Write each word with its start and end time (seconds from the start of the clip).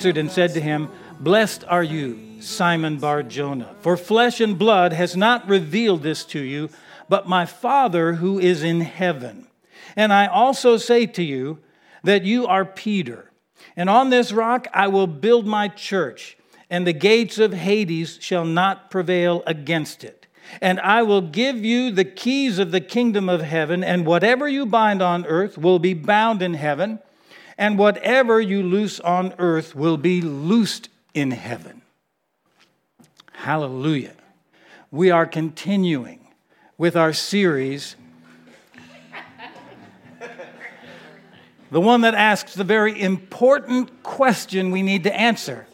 answered 0.00 0.16
and 0.16 0.30
said 0.30 0.54
to 0.54 0.62
him, 0.62 0.88
Blessed 1.20 1.62
are 1.68 1.82
you, 1.82 2.40
Simon 2.40 2.96
Bar 2.96 3.22
Jonah, 3.22 3.74
for 3.80 3.98
flesh 3.98 4.40
and 4.40 4.58
blood 4.58 4.94
has 4.94 5.14
not 5.14 5.46
revealed 5.46 6.02
this 6.02 6.24
to 6.24 6.40
you, 6.40 6.70
but 7.10 7.28
my 7.28 7.44
Father 7.44 8.14
who 8.14 8.38
is 8.38 8.62
in 8.62 8.80
heaven. 8.80 9.46
And 9.94 10.10
I 10.10 10.26
also 10.26 10.78
say 10.78 11.04
to 11.04 11.22
you 11.22 11.58
that 12.02 12.24
you 12.24 12.46
are 12.46 12.64
Peter, 12.64 13.30
and 13.76 13.90
on 13.90 14.08
this 14.08 14.32
rock 14.32 14.68
I 14.72 14.88
will 14.88 15.06
build 15.06 15.46
my 15.46 15.68
church, 15.68 16.38
and 16.70 16.86
the 16.86 16.94
gates 16.94 17.36
of 17.36 17.52
Hades 17.52 18.16
shall 18.22 18.46
not 18.46 18.90
prevail 18.90 19.42
against 19.46 20.02
it. 20.02 20.26
And 20.62 20.80
I 20.80 21.02
will 21.02 21.20
give 21.20 21.62
you 21.62 21.90
the 21.90 22.06
keys 22.06 22.58
of 22.58 22.70
the 22.70 22.80
kingdom 22.80 23.28
of 23.28 23.42
heaven, 23.42 23.84
and 23.84 24.06
whatever 24.06 24.48
you 24.48 24.64
bind 24.64 25.02
on 25.02 25.26
earth 25.26 25.58
will 25.58 25.78
be 25.78 25.92
bound 25.92 26.40
in 26.40 26.54
heaven, 26.54 27.00
and 27.60 27.78
whatever 27.78 28.40
you 28.40 28.62
loose 28.62 28.98
on 29.00 29.34
earth 29.38 29.76
will 29.76 29.98
be 29.98 30.22
loosed 30.22 30.88
in 31.12 31.30
heaven. 31.30 31.82
Hallelujah. 33.32 34.14
We 34.90 35.10
are 35.10 35.26
continuing 35.26 36.26
with 36.78 36.96
our 36.96 37.12
series, 37.12 37.96
the 41.70 41.82
one 41.82 42.00
that 42.00 42.14
asks 42.14 42.54
the 42.54 42.64
very 42.64 42.98
important 42.98 44.02
question 44.02 44.70
we 44.70 44.80
need 44.80 45.04
to 45.04 45.14
answer 45.14 45.66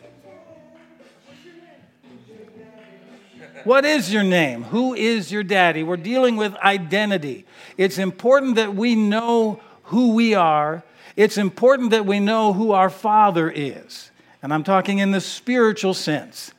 What 3.63 3.85
is 3.85 4.13
your 4.13 4.23
name? 4.23 4.63
Who 4.63 4.95
is 4.95 5.32
your 5.32 5.43
daddy? 5.43 5.82
We're 5.82 5.97
dealing 5.97 6.37
with 6.37 6.55
identity. 6.57 7.47
It's 7.77 7.99
important 7.99 8.55
that 8.57 8.77
we 8.77 8.95
know 8.95 9.60
who 9.85 10.15
we 10.15 10.35
are. 10.35 10.85
It's 11.17 11.39
important 11.39 11.91
that 11.91 12.05
we 12.05 12.21
know 12.21 12.53
who 12.53 12.73
our 12.73 12.91
Father 12.91 13.51
is. 13.51 14.11
And 14.43 14.53
I'm 14.53 14.63
talking 14.63 14.99
in 14.99 15.11
the 15.11 15.21
spiritual 15.21 15.95
sense. 15.95 16.53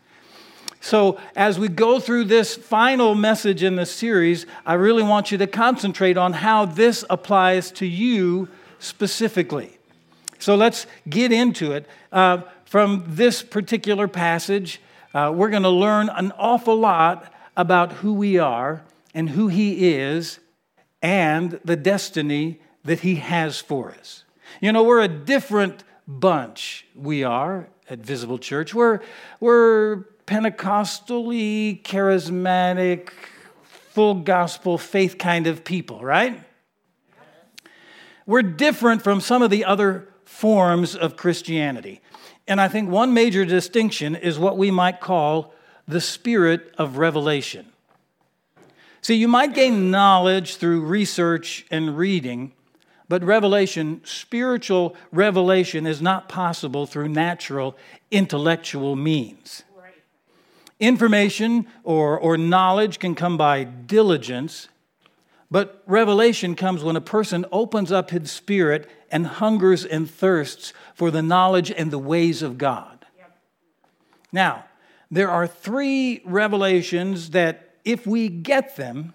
So, 0.81 1.19
as 1.35 1.59
we 1.59 1.67
go 1.67 1.99
through 1.99 2.25
this 2.25 2.55
final 2.55 3.13
message 3.13 3.61
in 3.61 3.75
the 3.75 3.85
series, 3.85 4.45
I 4.65 4.73
really 4.73 5.03
want 5.03 5.31
you 5.31 5.37
to 5.39 5.47
concentrate 5.47 6.17
on 6.17 6.33
how 6.33 6.65
this 6.65 7.03
applies 7.09 7.71
to 7.73 7.85
you 7.85 8.47
specifically. 8.79 9.77
So, 10.39 10.55
let's 10.55 10.85
get 11.09 11.31
into 11.31 11.71
it. 11.71 11.87
Uh, 12.11 12.41
from 12.65 13.03
this 13.07 13.43
particular 13.43 14.07
passage, 14.07 14.81
uh, 15.13 15.31
we're 15.35 15.49
going 15.49 15.63
to 15.63 15.69
learn 15.69 16.09
an 16.09 16.31
awful 16.37 16.75
lot 16.75 17.33
about 17.55 17.93
who 17.93 18.13
we 18.13 18.37
are 18.37 18.83
and 19.13 19.31
who 19.31 19.47
He 19.47 19.93
is 19.93 20.39
and 21.01 21.59
the 21.65 21.75
destiny 21.75 22.59
that 22.83 22.99
He 23.01 23.15
has 23.15 23.59
for 23.59 23.91
us. 23.91 24.23
You 24.61 24.71
know, 24.71 24.83
we're 24.83 25.01
a 25.01 25.07
different 25.07 25.83
bunch, 26.07 26.85
we 26.95 27.23
are 27.23 27.69
at 27.89 27.99
Visible 27.99 28.37
Church. 28.37 28.73
We're, 28.73 29.01
we're 29.39 30.05
Pentecostally, 30.25 31.81
charismatic, 31.83 33.09
full 33.63 34.15
gospel 34.15 34.77
faith 34.77 35.17
kind 35.17 35.47
of 35.47 35.63
people, 35.63 36.01
right? 36.01 36.43
We're 38.25 38.41
different 38.41 39.01
from 39.01 39.21
some 39.21 39.41
of 39.41 39.49
the 39.49 39.63
other 39.63 40.09
forms 40.25 40.95
of 40.95 41.15
Christianity. 41.15 42.01
And 42.45 42.59
I 42.59 42.67
think 42.67 42.89
one 42.89 43.13
major 43.13 43.45
distinction 43.45 44.15
is 44.15 44.37
what 44.37 44.57
we 44.57 44.69
might 44.69 44.99
call 44.99 45.53
the 45.87 46.01
spirit 46.01 46.73
of 46.77 46.97
revelation. 46.97 47.65
See, 49.01 49.15
you 49.15 49.29
might 49.29 49.53
gain 49.53 49.89
knowledge 49.89 50.57
through 50.57 50.81
research 50.81 51.65
and 51.71 51.97
reading, 51.97 52.51
but 53.09 53.23
revelation, 53.23 54.01
spiritual 54.03 54.95
revelation, 55.11 55.85
is 55.85 56.01
not 56.01 56.27
possible 56.27 56.85
through 56.85 57.09
natural 57.09 57.77
intellectual 58.11 58.95
means. 58.95 59.63
Information 60.79 61.65
or, 61.83 62.19
or 62.19 62.37
knowledge 62.37 62.99
can 62.99 63.15
come 63.15 63.37
by 63.37 63.63
diligence, 63.63 64.67
but 65.49 65.81
revelation 65.87 66.55
comes 66.55 66.83
when 66.83 66.95
a 66.95 67.01
person 67.01 67.45
opens 67.51 67.91
up 67.91 68.11
his 68.11 68.31
spirit 68.31 68.89
and 69.09 69.25
hungers 69.25 69.85
and 69.85 70.09
thirsts 70.09 70.73
for 70.93 71.09
the 71.09 71.21
knowledge 71.21 71.71
and 71.71 71.89
the 71.89 71.97
ways 71.97 72.41
of 72.41 72.57
God. 72.57 73.05
Yep. 73.17 73.37
Now, 74.31 74.65
there 75.09 75.31
are 75.31 75.47
three 75.47 76.21
revelations 76.25 77.29
that, 77.29 77.75
if 77.85 78.05
we 78.05 78.27
get 78.27 78.75
them, 78.75 79.13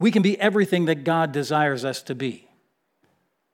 we 0.00 0.10
can 0.10 0.22
be 0.22 0.38
everything 0.40 0.86
that 0.86 1.04
God 1.04 1.30
desires 1.30 1.84
us 1.84 2.02
to 2.02 2.14
be. 2.14 2.47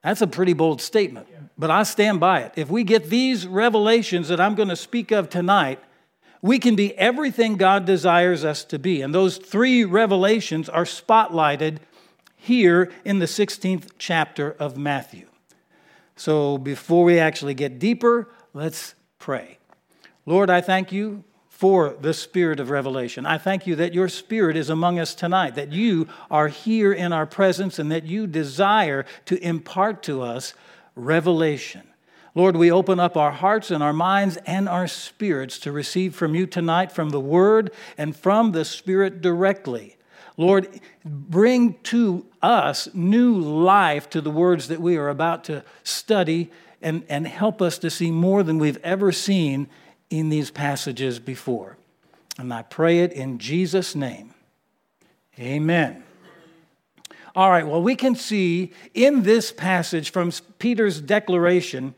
That's 0.04 0.20
a 0.20 0.26
pretty 0.26 0.52
bold 0.52 0.82
statement, 0.82 1.26
but 1.56 1.70
I 1.70 1.82
stand 1.82 2.20
by 2.20 2.40
it. 2.40 2.52
If 2.56 2.68
we 2.68 2.84
get 2.84 3.08
these 3.08 3.46
revelations 3.46 4.28
that 4.28 4.38
I'm 4.38 4.54
going 4.54 4.68
to 4.68 4.76
speak 4.76 5.10
of 5.10 5.30
tonight, 5.30 5.80
we 6.42 6.58
can 6.58 6.76
be 6.76 6.94
everything 6.98 7.56
God 7.56 7.86
desires 7.86 8.44
us 8.44 8.64
to 8.64 8.78
be. 8.78 9.00
And 9.00 9.14
those 9.14 9.38
three 9.38 9.82
revelations 9.82 10.68
are 10.68 10.84
spotlighted 10.84 11.78
here 12.36 12.92
in 13.06 13.18
the 13.18 13.24
16th 13.24 13.92
chapter 13.96 14.54
of 14.58 14.76
Matthew. 14.76 15.26
So 16.16 16.58
before 16.58 17.04
we 17.04 17.18
actually 17.18 17.54
get 17.54 17.78
deeper, 17.78 18.28
let's 18.52 18.94
pray. 19.18 19.56
Lord, 20.26 20.50
I 20.50 20.60
thank 20.60 20.92
you 20.92 21.24
for 21.64 21.96
the 21.98 22.12
spirit 22.12 22.60
of 22.60 22.68
revelation. 22.68 23.24
I 23.24 23.38
thank 23.38 23.66
you 23.66 23.74
that 23.76 23.94
your 23.94 24.10
spirit 24.10 24.54
is 24.54 24.68
among 24.68 24.98
us 24.98 25.14
tonight, 25.14 25.54
that 25.54 25.72
you 25.72 26.06
are 26.30 26.48
here 26.48 26.92
in 26.92 27.10
our 27.10 27.24
presence, 27.24 27.78
and 27.78 27.90
that 27.90 28.04
you 28.04 28.26
desire 28.26 29.06
to 29.24 29.42
impart 29.42 30.02
to 30.02 30.20
us 30.20 30.52
revelation. 30.94 31.80
Lord, 32.34 32.54
we 32.54 32.70
open 32.70 33.00
up 33.00 33.16
our 33.16 33.30
hearts 33.30 33.70
and 33.70 33.82
our 33.82 33.94
minds 33.94 34.36
and 34.44 34.68
our 34.68 34.86
spirits 34.86 35.58
to 35.60 35.72
receive 35.72 36.14
from 36.14 36.34
you 36.34 36.46
tonight 36.46 36.92
from 36.92 37.08
the 37.08 37.18
Word 37.18 37.70
and 37.96 38.14
from 38.14 38.52
the 38.52 38.66
Spirit 38.66 39.22
directly. 39.22 39.96
Lord, 40.36 40.68
bring 41.02 41.78
to 41.84 42.26
us 42.42 42.90
new 42.92 43.38
life 43.38 44.10
to 44.10 44.20
the 44.20 44.30
words 44.30 44.68
that 44.68 44.82
we 44.82 44.98
are 44.98 45.08
about 45.08 45.44
to 45.44 45.64
study 45.82 46.50
and, 46.82 47.04
and 47.08 47.26
help 47.26 47.62
us 47.62 47.78
to 47.78 47.88
see 47.88 48.10
more 48.10 48.42
than 48.42 48.58
we've 48.58 48.76
ever 48.84 49.12
seen 49.12 49.66
in 50.10 50.28
these 50.28 50.50
passages 50.50 51.18
before. 51.18 51.76
And 52.38 52.52
I 52.52 52.62
pray 52.62 53.00
it 53.00 53.12
in 53.12 53.38
Jesus' 53.38 53.94
name. 53.94 54.34
Amen. 55.38 56.04
All 57.36 57.50
right, 57.50 57.66
well, 57.66 57.82
we 57.82 57.96
can 57.96 58.14
see 58.14 58.72
in 58.92 59.24
this 59.24 59.50
passage 59.50 60.10
from 60.10 60.30
Peter's 60.58 61.00
declaration 61.00 61.94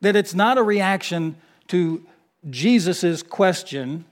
that 0.00 0.14
it's 0.14 0.34
not 0.34 0.58
a 0.58 0.62
reaction 0.62 1.36
to 1.68 2.06
Jesus' 2.48 3.22
question 3.22 4.04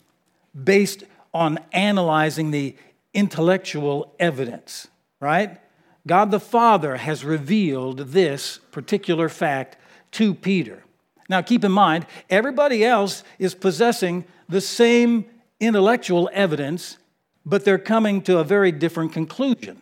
based 0.64 1.04
on 1.32 1.60
analyzing 1.72 2.50
the 2.50 2.74
intellectual 3.14 4.14
evidence, 4.18 4.88
right? 5.20 5.60
God 6.06 6.30
the 6.30 6.40
Father 6.40 6.96
has 6.96 7.24
revealed 7.24 7.98
this 7.98 8.58
particular 8.72 9.28
fact 9.28 9.76
to 10.12 10.34
Peter. 10.34 10.82
Now, 11.28 11.40
keep 11.42 11.64
in 11.64 11.72
mind, 11.72 12.06
everybody 12.28 12.84
else 12.84 13.24
is 13.38 13.54
possessing 13.54 14.24
the 14.48 14.60
same 14.60 15.24
intellectual 15.60 16.28
evidence, 16.32 16.98
but 17.46 17.64
they're 17.64 17.78
coming 17.78 18.22
to 18.22 18.38
a 18.38 18.44
very 18.44 18.72
different 18.72 19.12
conclusion. 19.12 19.80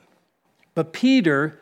But 0.74 0.92
Peter, 0.92 1.58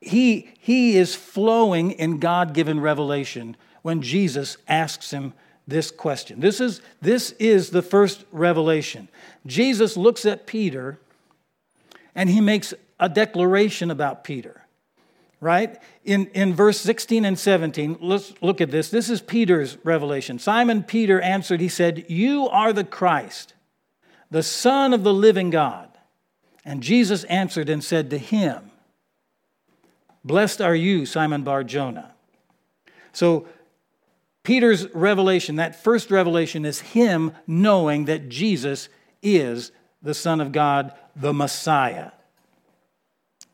he, 0.00 0.50
he 0.58 0.96
is 0.96 1.14
flowing 1.14 1.92
in 1.92 2.18
God 2.18 2.54
given 2.54 2.80
revelation 2.80 3.56
when 3.82 4.02
Jesus 4.02 4.56
asks 4.68 5.10
him 5.10 5.32
this 5.66 5.90
question. 5.90 6.40
This 6.40 6.60
is, 6.60 6.80
this 7.00 7.32
is 7.32 7.70
the 7.70 7.82
first 7.82 8.24
revelation. 8.32 9.08
Jesus 9.46 9.96
looks 9.96 10.26
at 10.26 10.46
Peter 10.46 10.98
and 12.14 12.28
he 12.28 12.40
makes 12.40 12.74
a 13.00 13.08
declaration 13.08 13.90
about 13.90 14.24
Peter, 14.24 14.61
right? 15.42 15.76
In, 16.04 16.26
in 16.28 16.54
verse 16.54 16.80
16 16.80 17.24
and 17.24 17.36
17, 17.36 17.98
let's 18.00 18.32
look 18.40 18.60
at 18.60 18.70
this. 18.70 18.90
This 18.90 19.10
is 19.10 19.20
Peter's 19.20 19.76
revelation. 19.82 20.38
Simon 20.38 20.84
Peter 20.84 21.20
answered, 21.20 21.60
He 21.60 21.68
said, 21.68 22.06
You 22.08 22.48
are 22.48 22.72
the 22.72 22.84
Christ, 22.84 23.54
the 24.30 24.44
Son 24.44 24.94
of 24.94 25.02
the 25.02 25.12
living 25.12 25.50
God. 25.50 25.88
And 26.64 26.80
Jesus 26.80 27.24
answered 27.24 27.68
and 27.68 27.82
said 27.82 28.08
to 28.10 28.18
him, 28.18 28.70
Blessed 30.24 30.60
are 30.60 30.76
you, 30.76 31.04
Simon 31.04 31.42
Bar 31.42 31.64
Jonah. 31.64 32.14
So 33.12 33.48
Peter's 34.44 34.88
revelation, 34.94 35.56
that 35.56 35.82
first 35.82 36.12
revelation, 36.12 36.64
is 36.64 36.80
him 36.80 37.32
knowing 37.48 38.04
that 38.04 38.28
Jesus 38.28 38.88
is 39.22 39.72
the 40.02 40.14
Son 40.14 40.40
of 40.40 40.52
God, 40.52 40.92
the 41.16 41.32
Messiah. 41.32 42.12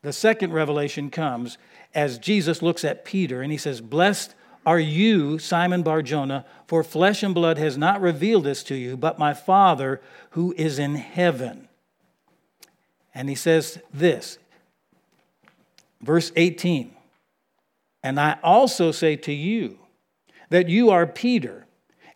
The 0.03 0.13
second 0.13 0.53
revelation 0.53 1.11
comes 1.11 1.59
as 1.95 2.19
Jesus 2.19 2.63
looks 2.63 2.85
at 2.85 3.05
Peter 3.05 3.43
and 3.43 3.51
he 3.51 3.59
says, 3.59 3.81
Blessed 3.81 4.35
are 4.67 4.79
you, 4.79 5.39
Simon 5.39 5.83
Barjona, 5.83 6.45
for 6.67 6.85
flesh 6.85 7.23
and 7.23 7.35
blood 7.35 7.59
has 7.59 7.79
not 7.79 8.01
revealed 8.01 8.45
this 8.45 8.63
to 8.65 8.75
you, 8.75 8.97
but 8.97 9.19
my 9.19 9.33
Father 9.33 10.01
who 10.31 10.55
is 10.57 10.79
in 10.79 10.97
heaven. 10.97 11.69
And 13.15 13.29
he 13.29 13.35
says 13.35 13.79
this, 13.93 14.39
verse 16.03 16.31
18, 16.37 16.95
and 18.03 18.21
I 18.21 18.39
also 18.43 18.93
say 18.93 19.17
to 19.17 19.33
you, 19.33 19.79
that 20.51 20.69
you 20.69 20.91
are 20.91 21.07
Peter, 21.07 21.67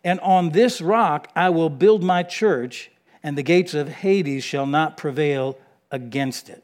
and 0.03 0.19
on 0.21 0.49
this 0.49 0.81
rock 0.81 1.29
I 1.35 1.49
will 1.49 1.69
build 1.69 2.03
my 2.03 2.23
church, 2.23 2.91
and 3.21 3.37
the 3.37 3.43
gates 3.43 3.73
of 3.73 3.87
Hades 3.87 4.43
shall 4.43 4.65
not 4.65 4.97
prevail 4.97 5.57
against 5.91 6.49
it. 6.49 6.63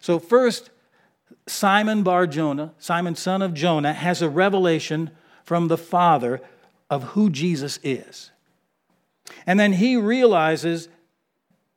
So, 0.00 0.18
first, 0.18 0.70
Simon 1.46 2.02
Bar 2.02 2.26
Jonah, 2.26 2.72
Simon 2.78 3.14
son 3.14 3.42
of 3.42 3.54
Jonah, 3.54 3.92
has 3.92 4.22
a 4.22 4.28
revelation 4.28 5.10
from 5.44 5.68
the 5.68 5.78
Father 5.78 6.40
of 6.88 7.02
who 7.02 7.30
Jesus 7.30 7.78
is. 7.82 8.30
And 9.46 9.58
then 9.58 9.74
he 9.74 9.96
realizes 9.96 10.88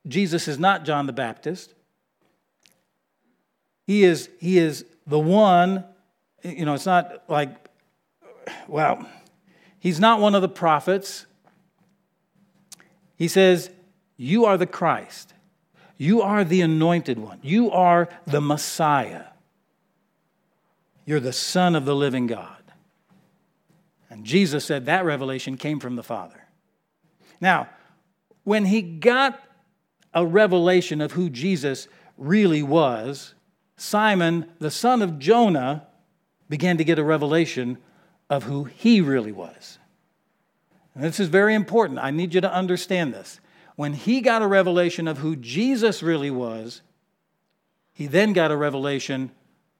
Jesus 0.07 0.47
is 0.47 0.59
not 0.59 0.85
John 0.85 1.07
the 1.07 1.13
Baptist. 1.13 1.73
He 3.85 4.03
is, 4.03 4.29
he 4.39 4.57
is 4.57 4.85
the 5.07 5.19
one, 5.19 5.83
you 6.43 6.65
know, 6.65 6.73
it's 6.73 6.85
not 6.85 7.23
like, 7.27 7.49
well, 8.67 9.07
he's 9.79 9.99
not 9.99 10.19
one 10.19 10.35
of 10.35 10.41
the 10.41 10.49
prophets. 10.49 11.25
He 13.15 13.27
says, 13.27 13.69
You 14.17 14.45
are 14.45 14.57
the 14.57 14.65
Christ. 14.65 15.33
You 15.97 16.21
are 16.21 16.43
the 16.43 16.61
anointed 16.61 17.19
one. 17.19 17.39
You 17.41 17.71
are 17.71 18.09
the 18.25 18.41
Messiah. 18.41 19.25
You're 21.05 21.19
the 21.19 21.33
Son 21.33 21.75
of 21.75 21.85
the 21.85 21.95
living 21.95 22.27
God. 22.27 22.63
And 24.09 24.25
Jesus 24.25 24.63
said 24.63 24.85
that 24.85 25.05
revelation 25.05 25.57
came 25.57 25.79
from 25.79 25.95
the 25.95 26.03
Father. 26.03 26.47
Now, 27.41 27.67
when 28.43 28.65
he 28.65 28.81
got 28.81 29.41
a 30.13 30.25
revelation 30.25 31.01
of 31.01 31.13
who 31.13 31.29
Jesus 31.29 31.87
really 32.17 32.61
was, 32.61 33.33
Simon, 33.75 34.51
the 34.59 34.71
son 34.71 35.01
of 35.01 35.17
Jonah, 35.17 35.87
began 36.47 36.77
to 36.77 36.83
get 36.83 36.99
a 36.99 37.03
revelation 37.03 37.79
of 38.29 38.43
who 38.43 38.65
he 38.65 39.01
really 39.01 39.31
was. 39.31 39.79
And 40.93 41.03
this 41.03 41.19
is 41.19 41.27
very 41.27 41.55
important. 41.55 41.99
I 41.99 42.11
need 42.11 42.33
you 42.33 42.41
to 42.41 42.53
understand 42.53 43.13
this. 43.13 43.39
When 43.75 43.93
he 43.93 44.21
got 44.21 44.43
a 44.43 44.47
revelation 44.47 45.07
of 45.07 45.17
who 45.17 45.35
Jesus 45.35 46.03
really 46.03 46.29
was, 46.29 46.81
he 47.91 48.05
then 48.05 48.33
got 48.33 48.51
a 48.51 48.57
revelation 48.57 49.31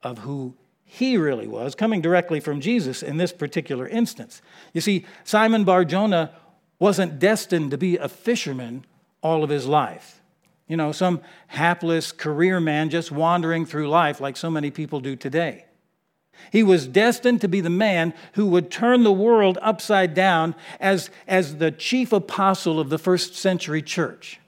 of 0.02 0.18
who 0.18 0.56
he 0.94 1.16
really 1.16 1.48
was, 1.48 1.74
coming 1.74 2.00
directly 2.00 2.38
from 2.38 2.60
Jesus 2.60 3.02
in 3.02 3.16
this 3.16 3.32
particular 3.32 3.88
instance. 3.88 4.40
You 4.72 4.80
see, 4.80 5.04
Simon 5.24 5.64
Bar 5.64 5.84
Jonah 5.84 6.30
wasn't 6.78 7.18
destined 7.18 7.72
to 7.72 7.78
be 7.78 7.96
a 7.96 8.08
fisherman 8.08 8.84
all 9.20 9.42
of 9.42 9.50
his 9.50 9.66
life. 9.66 10.22
You 10.68 10.76
know, 10.76 10.92
some 10.92 11.20
hapless 11.48 12.12
career 12.12 12.60
man 12.60 12.90
just 12.90 13.10
wandering 13.10 13.66
through 13.66 13.88
life 13.88 14.20
like 14.20 14.36
so 14.36 14.48
many 14.48 14.70
people 14.70 15.00
do 15.00 15.16
today. 15.16 15.64
He 16.52 16.62
was 16.62 16.86
destined 16.86 17.40
to 17.40 17.48
be 17.48 17.60
the 17.60 17.70
man 17.70 18.14
who 18.34 18.46
would 18.46 18.70
turn 18.70 19.02
the 19.02 19.12
world 19.12 19.58
upside 19.62 20.14
down 20.14 20.54
as, 20.78 21.10
as 21.26 21.56
the 21.56 21.72
chief 21.72 22.12
apostle 22.12 22.78
of 22.78 22.88
the 22.88 22.98
first 22.98 23.34
century 23.34 23.82
church. 23.82 24.38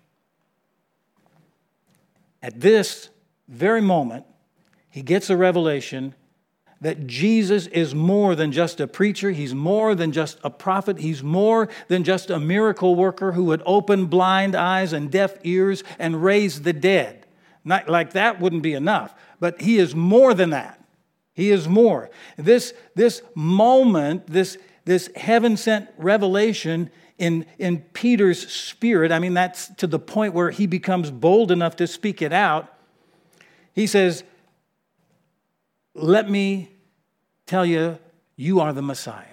At 2.41 2.61
this 2.61 3.09
very 3.49 3.81
moment, 3.81 4.27
he 4.89 5.03
gets 5.03 5.29
a 5.29 5.37
revelation 5.37 6.15
that 6.81 7.07
Jesus 7.07 7.67
is 7.69 7.95
more 7.95 8.35
than 8.35 8.53
just 8.53 8.81
a 8.81 8.87
preacher, 8.87 9.31
he's 9.31 9.55
more 9.55 9.95
than 9.95 10.13
just 10.13 10.39
a 10.45 10.51
prophet, 10.51 10.99
he's 10.99 11.23
more 11.23 11.69
than 11.89 12.05
just 12.05 12.31
a 12.31 12.39
miracle 12.39 12.95
worker 12.95 13.33
who 13.33 13.45
would 13.45 13.63
open 13.65 14.07
blind 14.07 14.55
eyes 14.55 14.93
and 14.93 15.11
deaf 15.11 15.37
ears 15.43 15.83
and 15.99 16.23
raise 16.23 16.63
the 16.63 16.73
dead. 16.73 17.27
Not 17.65 17.89
like 17.89 18.13
that 18.13 18.41
wouldn't 18.41 18.63
be 18.63 18.75
enough, 18.75 19.15
but 19.41 19.61
he 19.61 19.79
is 19.79 19.95
more 19.95 20.35
than 20.35 20.51
that. 20.51 20.83
He 21.35 21.51
is 21.51 21.69
more. 21.69 22.11
This, 22.37 22.73
this 22.95 23.23
moment, 23.35 24.27
this, 24.27 24.59
this 24.85 25.11
heaven 25.17 25.57
sent 25.57 25.89
revelation 25.99 26.91
in, 27.19 27.47
in 27.59 27.79
Peter's 27.93 28.47
spirit, 28.53 29.11
I 29.11 29.19
mean, 29.19 29.35
that's 29.35 29.69
to 29.77 29.87
the 29.87 29.99
point 29.99 30.35
where 30.35 30.51
he 30.51 30.67
becomes 30.67 31.11
bold 31.11 31.51
enough 31.51 31.77
to 31.77 31.87
speak 31.87 32.21
it 32.21 32.33
out. 32.33 32.73
He 33.73 33.87
says, 33.87 34.23
let 35.97 36.31
me 36.31 36.71
tell 37.47 37.65
you, 37.65 37.99
you 38.37 38.61
are 38.61 38.73
the 38.73 38.83
Messiah. 38.83 39.25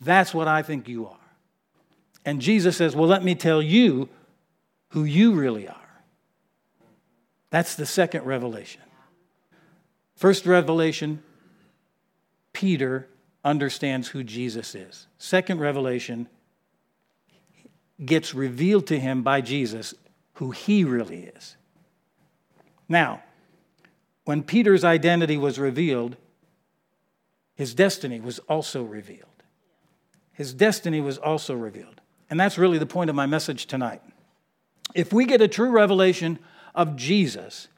That's 0.00 0.32
what 0.32 0.46
I 0.46 0.62
think 0.62 0.88
you 0.88 1.06
are. 1.06 1.16
And 2.24 2.40
Jesus 2.40 2.76
says, 2.76 2.94
Well, 2.94 3.08
let 3.08 3.24
me 3.24 3.34
tell 3.34 3.60
you 3.60 4.08
who 4.90 5.04
you 5.04 5.32
really 5.32 5.66
are. 5.68 5.74
That's 7.50 7.74
the 7.74 7.86
second 7.86 8.24
revelation. 8.24 8.82
First 10.14 10.46
revelation, 10.46 11.22
Peter 12.52 13.08
understands 13.44 14.08
who 14.08 14.22
Jesus 14.22 14.74
is. 14.74 15.06
Second 15.16 15.60
revelation 15.60 16.28
gets 18.04 18.34
revealed 18.34 18.86
to 18.88 18.98
him 18.98 19.22
by 19.22 19.40
Jesus 19.40 19.94
who 20.34 20.50
he 20.50 20.84
really 20.84 21.30
is. 21.36 21.56
Now, 22.88 23.22
when 24.28 24.42
Peter's 24.42 24.84
identity 24.84 25.38
was 25.38 25.58
revealed, 25.58 26.14
his 27.54 27.72
destiny 27.72 28.20
was 28.20 28.38
also 28.40 28.82
revealed. 28.82 29.42
His 30.34 30.52
destiny 30.52 31.00
was 31.00 31.16
also 31.16 31.54
revealed. 31.54 32.02
And 32.28 32.38
that's 32.38 32.58
really 32.58 32.76
the 32.76 32.84
point 32.84 33.08
of 33.08 33.16
my 33.16 33.24
message 33.24 33.64
tonight. 33.64 34.02
If 34.94 35.14
we 35.14 35.24
get 35.24 35.40
a 35.40 35.48
true 35.48 35.70
revelation 35.70 36.38
of 36.74 36.94
Jesus, 36.94 37.68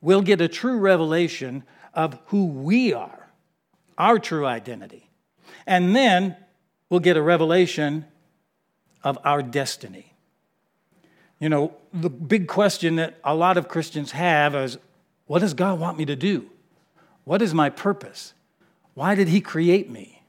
we'll 0.00 0.22
get 0.22 0.40
a 0.40 0.46
true 0.46 0.78
revelation 0.78 1.64
of 1.92 2.20
who 2.26 2.46
we 2.46 2.92
are, 2.92 3.30
our 3.98 4.20
true 4.20 4.46
identity. 4.46 5.10
And 5.66 5.96
then 5.96 6.36
we'll 6.88 7.00
get 7.00 7.16
a 7.16 7.22
revelation 7.22 8.04
of 9.02 9.18
our 9.24 9.42
destiny. 9.42 10.14
You 11.40 11.48
know, 11.48 11.74
the 11.92 12.10
big 12.10 12.46
question 12.46 12.94
that 12.94 13.18
a 13.24 13.34
lot 13.34 13.56
of 13.56 13.66
Christians 13.66 14.12
have 14.12 14.54
is 14.54 14.78
what 15.26 15.40
does 15.40 15.54
God 15.54 15.78
want 15.78 15.98
me 15.98 16.04
to 16.04 16.16
do? 16.16 16.50
What 17.24 17.40
is 17.40 17.54
my 17.54 17.70
purpose? 17.70 18.34
Why 18.94 19.14
did 19.14 19.28
He 19.28 19.40
create 19.40 19.90
me? 19.90 20.22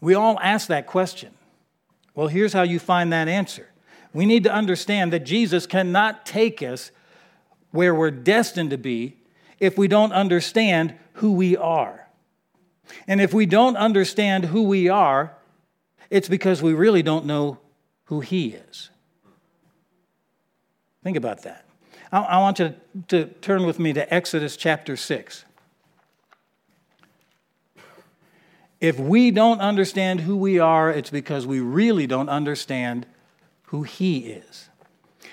We 0.00 0.14
all 0.14 0.38
ask 0.40 0.68
that 0.68 0.86
question. 0.86 1.32
Well, 2.14 2.28
here's 2.28 2.52
how 2.52 2.62
you 2.62 2.78
find 2.78 3.12
that 3.12 3.28
answer. 3.28 3.68
We 4.12 4.24
need 4.24 4.44
to 4.44 4.52
understand 4.52 5.12
that 5.12 5.24
Jesus 5.24 5.66
cannot 5.66 6.24
take 6.24 6.62
us 6.62 6.90
where 7.70 7.94
we're 7.94 8.10
destined 8.10 8.70
to 8.70 8.78
be 8.78 9.16
if 9.58 9.76
we 9.76 9.88
don't 9.88 10.12
understand 10.12 10.94
who 11.14 11.32
we 11.32 11.56
are. 11.56 12.08
And 13.06 13.20
if 13.20 13.34
we 13.34 13.46
don't 13.46 13.76
understand 13.76 14.46
who 14.46 14.62
we 14.62 14.88
are, 14.88 15.36
it's 16.08 16.28
because 16.28 16.62
we 16.62 16.72
really 16.72 17.02
don't 17.02 17.26
know 17.26 17.58
who 18.04 18.20
He 18.20 18.50
is. 18.50 18.90
Think 21.02 21.16
about 21.16 21.42
that. 21.42 21.65
I, 22.12 22.18
I 22.20 22.38
want 22.38 22.58
you 22.58 22.74
to, 23.08 23.24
to 23.24 23.32
turn 23.40 23.66
with 23.66 23.78
me 23.78 23.92
to 23.92 24.12
Exodus 24.12 24.56
chapter 24.56 24.96
6. 24.96 25.44
If 28.80 28.98
we 28.98 29.30
don't 29.30 29.60
understand 29.60 30.20
who 30.20 30.36
we 30.36 30.58
are, 30.58 30.90
it's 30.90 31.10
because 31.10 31.46
we 31.46 31.60
really 31.60 32.06
don't 32.06 32.28
understand 32.28 33.06
who 33.64 33.82
He 33.82 34.18
is. 34.18 34.68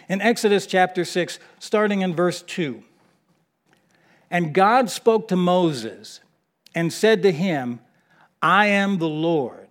In 0.09 0.21
Exodus 0.21 0.65
chapter 0.65 1.05
6, 1.05 1.39
starting 1.59 2.01
in 2.01 2.15
verse 2.15 2.41
2, 2.41 2.83
and 4.33 4.53
God 4.53 4.89
spoke 4.89 5.27
to 5.27 5.35
Moses 5.35 6.19
and 6.73 6.91
said 6.91 7.21
to 7.23 7.31
him, 7.31 7.79
I 8.41 8.65
am 8.67 8.97
the 8.97 9.07
Lord. 9.07 9.62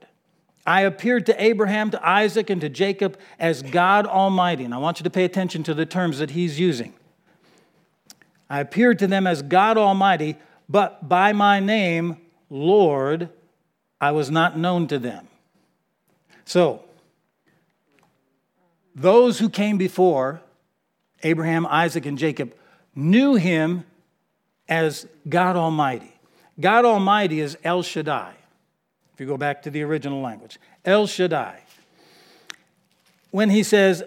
I 0.67 0.83
appeared 0.83 1.27
to 1.27 1.43
Abraham, 1.43 1.91
to 1.91 2.09
Isaac, 2.09 2.49
and 2.49 2.61
to 2.61 2.69
Jacob 2.69 3.19
as 3.39 3.63
God 3.63 4.07
Almighty. 4.07 4.65
And 4.65 4.73
I 4.73 4.79
want 4.79 5.01
you 5.01 5.05
to 5.05 5.11
pay 5.11 5.25
attention 5.25 5.63
to 5.65 5.75
the 5.75 5.87
terms 5.87 6.19
that 6.19 6.31
he's 6.31 6.61
using. 6.61 6.95
I 8.49 8.61
appeared 8.61 8.99
to 9.01 9.07
them 9.07 9.27
as 9.27 9.43
God 9.43 9.77
Almighty, 9.77 10.37
but 10.69 11.09
by 11.09 11.33
my 11.33 11.59
name, 11.59 12.19
Lord, 12.49 13.31
I 14.01 14.13
was 14.13 14.31
not 14.31 14.59
known 14.59 14.87
to 14.89 14.99
them. 14.99 15.27
So, 16.45 16.85
those 18.95 19.39
who 19.39 19.49
came 19.49 19.79
before, 19.79 20.43
Abraham, 21.23 21.67
Isaac, 21.67 22.05
and 22.05 22.19
Jacob, 22.19 22.55
knew 22.95 23.37
him 23.37 23.85
as 24.69 25.07
God 25.29 25.57
Almighty. 25.57 26.13
God 26.61 26.85
Almighty 26.85 27.41
is 27.41 27.57
El 27.65 27.83
Shaddai 27.83 28.35
if 29.15 29.21
you 29.21 29.27
go 29.27 29.37
back 29.37 29.63
to 29.63 29.71
the 29.71 29.83
original 29.83 30.21
language. 30.21 30.59
El 30.85 31.07
Shaddai. 31.07 31.61
When 33.31 33.51
he 33.51 33.63
says, 33.63 34.03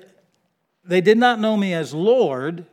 They 0.84 1.02
did 1.02 1.18
not 1.18 1.40
know 1.40 1.58
me 1.58 1.74
as 1.74 1.94
Lord, 1.94 2.66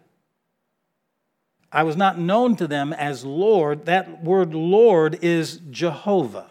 I 1.71 1.83
was 1.83 1.97
not 1.97 2.19
known 2.19 2.57
to 2.57 2.67
them 2.67 2.93
as 2.93 3.25
Lord. 3.25 3.87
That 3.87 4.23
word 4.23 4.55
Lord 4.55 5.19
is 5.23 5.61
Jehovah, 5.71 6.51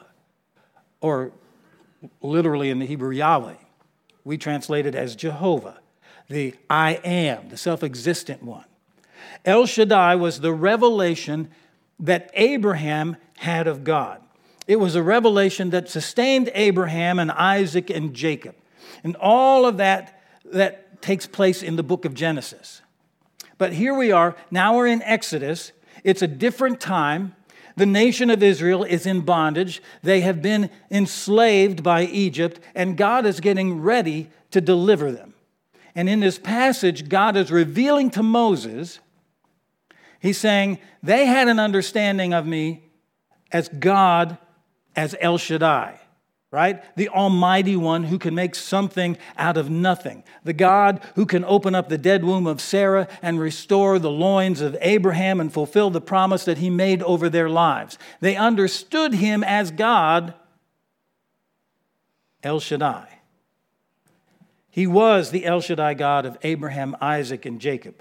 or 1.00 1.32
literally 2.22 2.70
in 2.72 2.80
the 2.80 2.88
Hebrew, 2.88 3.12
Yahweh. 3.12 3.56
We 4.24 4.38
translate 4.38 4.86
it 4.86 4.96
as 4.96 5.16
Jehovah, 5.16 5.80
the 6.28 6.56
I 6.70 6.94
am, 7.04 7.50
the 7.50 7.58
self 7.58 7.84
existent 7.84 8.44
one. 8.44 8.66
El 9.46 9.66
Shaddai 9.66 10.16
was 10.16 10.40
the 10.40 10.54
revelation 10.54 11.50
that 12.00 12.32
Abraham 12.34 13.18
had 13.38 13.68
of 13.68 13.84
God. 13.84 14.21
It 14.68 14.78
was 14.78 14.96
a 14.96 15.04
revelation 15.04 15.72
that 15.72 15.90
sustained 15.90 16.50
Abraham 16.54 17.20
and 17.20 17.32
Isaac 17.32 17.90
and 17.90 18.14
Jacob. 18.14 18.56
And 19.04 19.16
all 19.18 19.66
of 19.66 19.78
that 19.78 20.22
that 20.46 21.02
takes 21.02 21.26
place 21.26 21.64
in 21.64 21.76
the 21.76 21.84
book 21.84 22.06
of 22.06 22.14
Genesis. 22.14 22.82
But 23.58 23.74
here 23.74 23.94
we 23.94 24.12
are, 24.12 24.36
now 24.50 24.76
we're 24.76 24.88
in 24.88 25.02
Exodus. 25.04 25.72
It's 26.04 26.22
a 26.22 26.28
different 26.28 26.80
time. 26.80 27.36
The 27.76 27.86
nation 27.86 28.30
of 28.30 28.44
Israel 28.44 28.84
is 28.84 29.06
in 29.06 29.22
bondage. 29.22 29.82
They 30.04 30.22
have 30.22 30.42
been 30.42 30.70
enslaved 30.90 31.84
by 31.84 32.04
Egypt, 32.04 32.60
and 32.76 32.98
God 32.98 33.26
is 33.26 33.40
getting 33.40 33.82
ready 33.82 34.30
to 34.52 34.62
deliver 34.62 35.12
them. 35.12 35.34
And 35.96 36.10
in 36.10 36.20
this 36.20 36.38
passage, 36.38 37.10
God 37.10 37.36
is 37.36 37.52
revealing 37.52 38.10
to 38.12 38.24
Moses, 38.24 39.00
He's 40.20 40.38
saying, 40.38 40.78
They 41.02 41.26
had 41.26 41.48
an 41.48 41.60
understanding 41.60 42.34
of 42.34 42.46
me 42.46 42.84
as 43.52 43.70
God, 43.70 44.38
as 44.96 45.16
El 45.20 45.38
Shaddai 45.38 46.00
right? 46.52 46.84
The 46.98 47.08
Almighty 47.10 47.78
One 47.78 48.04
who 48.04 48.20
can 48.20 48.36
make 48.36 48.56
something 48.56 49.18
out 49.38 49.56
of 49.56 49.70
nothing. 49.70 50.24
The 50.44 50.54
God 50.54 51.02
who 51.16 51.26
can 51.26 51.46
open 51.46 51.74
up 51.74 51.88
the 51.88 51.98
dead 51.98 52.26
womb 52.26 52.46
of 52.46 52.60
Sarah 52.60 53.08
and 53.22 53.40
restore 53.40 53.98
the 53.98 54.12
loins 54.12 54.60
of 54.60 54.78
Abraham 54.82 55.40
and 55.40 55.52
fulfill 55.52 55.90
the 55.90 56.02
promise 56.02 56.44
that 56.46 56.58
he 56.58 56.70
made 56.70 57.02
over 57.04 57.30
their 57.30 57.50
lives. 57.50 57.98
They 58.20 58.36
understood 58.36 59.14
him 59.14 59.46
as 59.46 59.72
God, 59.72 60.34
El 62.44 62.60
Shaddai. 62.60 63.08
He 64.70 64.88
was 64.88 65.32
the 65.32 65.46
El 65.46 65.62
Shaddai 65.62 65.94
God 65.94 66.26
of 66.26 66.38
Abraham, 66.44 66.98
Isaac, 67.00 67.46
and 67.46 67.62
Jacob. 67.62 67.96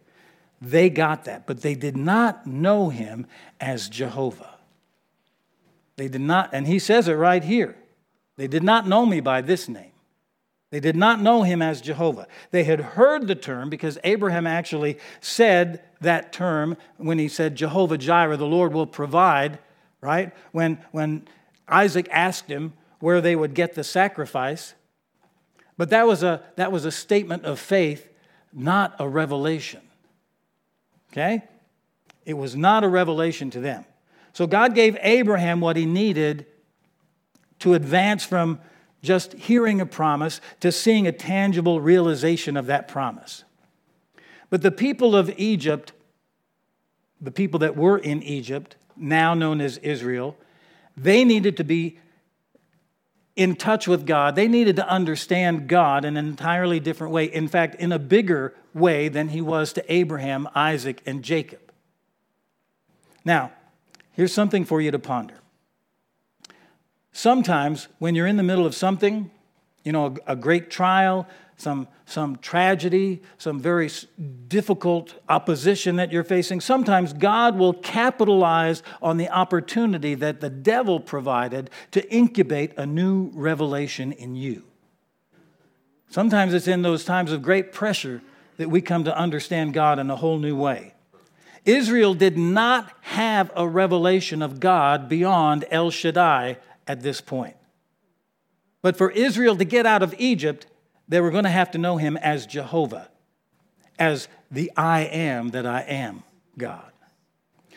They 0.61 0.91
got 0.91 1.25
that, 1.25 1.47
but 1.47 1.63
they 1.63 1.75
did 1.75 1.97
not 1.97 2.47
know 2.47 2.91
him 2.91 3.27
as 3.61 3.89
Jehovah. 3.89 4.60
They 6.01 6.09
did 6.09 6.23
not, 6.23 6.49
and 6.55 6.67
he 6.67 6.79
says 6.79 7.09
it 7.09 7.13
right 7.13 7.45
here. 7.45 7.77
They 8.39 8.47
did 8.47 8.63
not 8.63 8.89
know 8.89 9.05
me 9.05 9.21
by 9.21 9.43
this 9.43 9.69
name. 9.69 9.93
They 10.71 10.81
did 10.81 10.97
not 10.97 11.21
know 11.21 11.43
him 11.43 11.61
as 11.61 11.83
Jehovah. 11.83 12.27
They 12.53 12.65
had 12.65 12.81
heard 12.81 13.27
the 13.27 13.35
term 13.35 13.69
because 13.69 13.99
Abraham 14.03 14.47
actually 14.47 14.97
said 15.21 15.83
that 16.01 16.33
term 16.33 16.79
when 16.97 17.19
he 17.19 17.29
said, 17.29 17.55
Jehovah 17.55 17.99
Jireh, 17.99 18.39
the 18.39 18.47
Lord 18.47 18.73
will 18.73 18.87
provide, 18.87 19.59
right? 20.01 20.33
When, 20.53 20.79
when 20.91 21.29
Isaac 21.69 22.09
asked 22.11 22.47
him 22.47 22.73
where 23.01 23.21
they 23.21 23.37
would 23.37 23.53
get 23.53 23.75
the 23.75 23.85
sacrifice. 23.85 24.73
But 25.77 25.91
that 25.91 26.07
was, 26.07 26.23
a, 26.23 26.43
that 26.57 26.73
was 26.73 26.87
a 26.87 26.91
statement 26.91 27.45
of 27.45 27.59
faith, 27.59 28.09
not 28.55 28.95
a 28.99 29.07
revelation. 29.07 29.83
Okay? 31.13 31.43
It 32.25 32.39
was 32.39 32.57
not 32.57 32.85
a 32.85 32.89
revelation 32.89 33.51
to 33.51 33.61
them. 33.61 33.85
So 34.33 34.47
God 34.47 34.75
gave 34.75 34.97
Abraham 35.01 35.61
what 35.61 35.77
he 35.77 35.87
needed 35.87 36.47
to 37.61 37.75
advance 37.75 38.25
from 38.25 38.61
just 39.03 39.33
hearing 39.35 39.81
a 39.81 39.87
promise 39.87 40.41
to 40.61 40.71
seeing 40.71 41.07
a 41.07 41.13
tangible 41.13 41.81
realization 41.81 42.57
of 42.57 42.67
that 42.67 42.89
promise. 42.89 43.45
But 44.51 44.63
the 44.63 44.71
people 44.71 45.17
of 45.17 45.33
Egypt, 45.39 45.93
the 47.21 47.31
people 47.31 47.61
that 47.61 47.77
were 47.77 47.99
in 47.99 48.23
Egypt, 48.23 48.77
now 48.97 49.35
known 49.35 49.61
as 49.61 49.79
Israel, 49.79 50.37
they 50.97 51.25
needed 51.25 51.57
to 51.57 51.65
be 51.65 51.99
in 53.37 53.57
touch 53.57 53.89
with 53.89 54.05
God. 54.07 54.37
They 54.37 54.49
needed 54.49 54.77
to 54.77 54.89
understand 54.89 55.69
God 55.69 56.05
in 56.05 56.17
an 56.17 56.27
entirely 56.27 56.81
different 56.81 57.13
way. 57.13 57.25
In 57.25 57.49
fact, 57.49 57.77
in 57.77 57.93
a 57.93 57.99
bigger 57.99 58.55
way 58.75 59.09
than 59.09 59.29
he 59.29 59.41
was 59.41 59.73
to 59.75 59.93
Abraham, 59.93 60.49
Isaac, 60.55 61.01
and 61.07 61.23
Jacob. 61.23 61.73
Now, 63.25 63.53
here's 64.13 64.33
something 64.33 64.65
for 64.65 64.81
you 64.81 64.91
to 64.91 64.99
ponder. 64.99 65.35
Sometimes, 67.13 67.89
when 67.99 68.15
you're 68.15 68.27
in 68.27 68.37
the 68.37 68.43
middle 68.43 68.67
of 68.67 68.75
something, 68.75 69.31
you 69.85 69.93
know, 69.93 70.15
a, 70.27 70.33
a 70.33 70.37
great 70.37 70.71
trial, 70.71 71.27
some, 71.57 71.89
some 72.07 72.37
tragedy, 72.37 73.23
some 73.37 73.61
very 73.61 73.91
difficult 74.49 75.15
opposition 75.29 75.97
that 75.97 76.11
you're 76.11 76.25
facing, 76.25 76.61
sometimes 76.61 77.13
God 77.13 77.59
will 77.59 77.75
capitalize 77.75 78.83
on 79.03 79.17
the 79.17 79.29
opportunity 79.29 80.15
that 80.15 80.41
the 80.41 80.51
devil 80.51 81.01
provided 81.01 81.71
to 81.91 82.11
incubate 82.13 82.73
a 82.77 82.87
new 82.87 83.31
revelation 83.35 84.13
in 84.13 84.37
you. 84.37 84.65
Sometimes 86.09 86.55
it's 86.55 86.69
in 86.69 86.83
those 86.83 87.05
times 87.05 87.31
of 87.31 87.43
great 87.43 87.73
pressure 87.73 88.23
that 88.57 88.69
we 88.69 88.81
come 88.81 89.05
to 89.05 89.17
understand 89.17 89.75
God 89.75 89.99
in 89.99 90.11
a 90.11 90.17
whole 90.17 90.39
new 90.39 90.57
way. 90.57 90.95
Israel 91.65 92.15
did 92.15 92.39
not 92.39 92.93
have 93.03 93.51
a 93.55 93.69
revelation 93.69 94.43
of 94.43 94.61
God 94.61 95.09
beyond 95.09 95.65
El 95.71 95.91
Shaddai 95.91 96.57
at 96.87 97.03
this 97.03 97.21
point. 97.21 97.57
But 98.83 98.97
for 98.97 99.11
Israel 99.11 99.57
to 99.57 99.65
get 99.65 99.87
out 99.87 100.03
of 100.03 100.15
Egypt, 100.19 100.67
they 101.09 101.21
were 101.21 101.31
going 101.31 101.45
to 101.45 101.51
have 101.51 101.71
to 101.73 101.79
know 101.79 101.97
him 101.97 102.17
as 102.17 102.47
Jehovah, 102.47 103.09
as 103.99 104.29
the 104.51 104.73
I 104.77 105.03
am 105.03 105.51
that 105.51 105.67
I 105.67 105.83
am 105.83 106.23
God. 106.57 106.91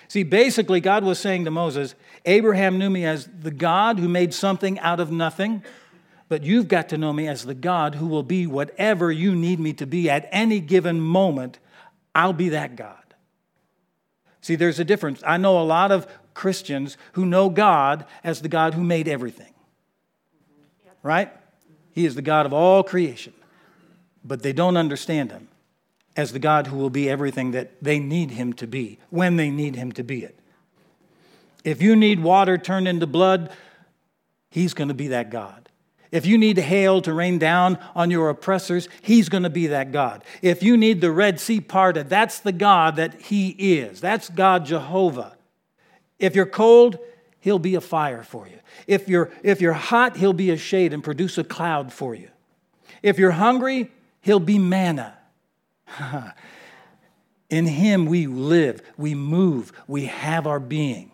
See, 0.07 0.23
basically, 0.23 0.79
God 0.79 1.03
was 1.03 1.19
saying 1.19 1.45
to 1.45 1.51
Moses, 1.51 1.95
Abraham 2.25 2.77
knew 2.77 2.89
me 2.89 3.05
as 3.05 3.27
the 3.41 3.51
God 3.51 3.99
who 3.99 4.07
made 4.07 4.33
something 4.33 4.79
out 4.79 4.99
of 4.99 5.11
nothing, 5.11 5.63
but 6.29 6.43
you've 6.43 6.67
got 6.67 6.89
to 6.89 6.97
know 6.97 7.11
me 7.11 7.27
as 7.27 7.45
the 7.45 7.55
God 7.55 7.95
who 7.95 8.07
will 8.07 8.23
be 8.23 8.47
whatever 8.47 9.11
you 9.11 9.35
need 9.35 9.59
me 9.59 9.73
to 9.73 9.85
be 9.85 10.09
at 10.09 10.29
any 10.31 10.59
given 10.59 11.01
moment. 11.01 11.59
I'll 12.15 12.33
be 12.33 12.49
that 12.49 12.75
God. 12.75 13.02
See, 14.43 14.55
there's 14.55 14.77
a 14.77 14.83
difference. 14.83 15.23
I 15.25 15.37
know 15.37 15.59
a 15.59 15.63
lot 15.63 15.89
of 15.89 16.05
Christians 16.33 16.97
who 17.13 17.25
know 17.25 17.49
God 17.49 18.05
as 18.25 18.41
the 18.41 18.49
God 18.49 18.73
who 18.73 18.83
made 18.83 19.07
everything. 19.07 19.53
Right? 21.01 21.31
He 21.93 22.05
is 22.05 22.15
the 22.15 22.21
God 22.21 22.45
of 22.45 22.51
all 22.51 22.83
creation. 22.83 23.33
But 24.23 24.43
they 24.43 24.51
don't 24.51 24.75
understand 24.75 25.31
him 25.31 25.47
as 26.17 26.33
the 26.33 26.39
God 26.39 26.67
who 26.67 26.77
will 26.77 26.89
be 26.89 27.09
everything 27.09 27.51
that 27.51 27.81
they 27.81 27.99
need 27.99 28.31
him 28.31 28.51
to 28.53 28.67
be 28.67 28.99
when 29.09 29.37
they 29.37 29.49
need 29.49 29.77
him 29.77 29.93
to 29.93 30.03
be 30.03 30.25
it. 30.25 30.37
If 31.63 31.81
you 31.81 31.95
need 31.95 32.19
water 32.21 32.57
turned 32.57 32.89
into 32.89 33.07
blood, 33.07 33.49
he's 34.49 34.73
going 34.73 34.89
to 34.89 34.93
be 34.93 35.07
that 35.07 35.29
God. 35.29 35.62
If 36.13 36.27
you 36.27 36.37
need 36.37 36.59
hail 36.59 37.01
to 37.01 37.11
rain 37.11 37.39
down 37.39 37.79
on 37.95 38.11
your 38.11 38.29
oppressors, 38.29 38.87
he's 39.01 39.29
going 39.29 39.41
to 39.41 39.49
be 39.49 39.65
that 39.67 39.91
God. 39.91 40.23
If 40.43 40.61
you 40.61 40.77
need 40.77 41.01
the 41.01 41.11
Red 41.11 41.39
Sea 41.39 41.59
parted, 41.59 42.07
that's 42.07 42.39
the 42.39 42.51
God 42.51 42.97
that 42.97 43.19
he 43.19 43.49
is. 43.49 43.99
That's 43.99 44.29
God 44.29 44.67
Jehovah. 44.67 45.35
If 46.19 46.35
you're 46.35 46.45
cold, 46.45 46.99
he'll 47.39 47.57
be 47.57 47.73
a 47.73 47.81
fire 47.81 48.21
for 48.21 48.47
you. 48.47 48.59
If 48.85 49.09
you're, 49.09 49.31
if 49.41 49.59
you're 49.59 49.73
hot, 49.73 50.15
he'll 50.15 50.33
be 50.33 50.51
a 50.51 50.57
shade 50.57 50.93
and 50.93 51.03
produce 51.03 51.39
a 51.39 51.43
cloud 51.43 51.91
for 51.91 52.13
you. 52.13 52.29
If 53.01 53.17
you're 53.17 53.31
hungry, 53.31 53.89
he'll 54.21 54.39
be 54.39 54.59
manna. 54.59 55.17
In 57.49 57.65
him 57.65 58.05
we 58.05 58.27
live, 58.27 58.83
we 58.97 59.15
move, 59.15 59.73
we 59.87 60.05
have 60.05 60.45
our 60.45 60.59
being. 60.59 61.11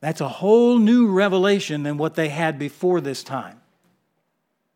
That's 0.00 0.20
a 0.20 0.28
whole 0.28 0.76
new 0.76 1.06
revelation 1.06 1.84
than 1.84 1.96
what 1.96 2.16
they 2.16 2.28
had 2.28 2.58
before 2.58 3.00
this 3.00 3.22
time. 3.22 3.61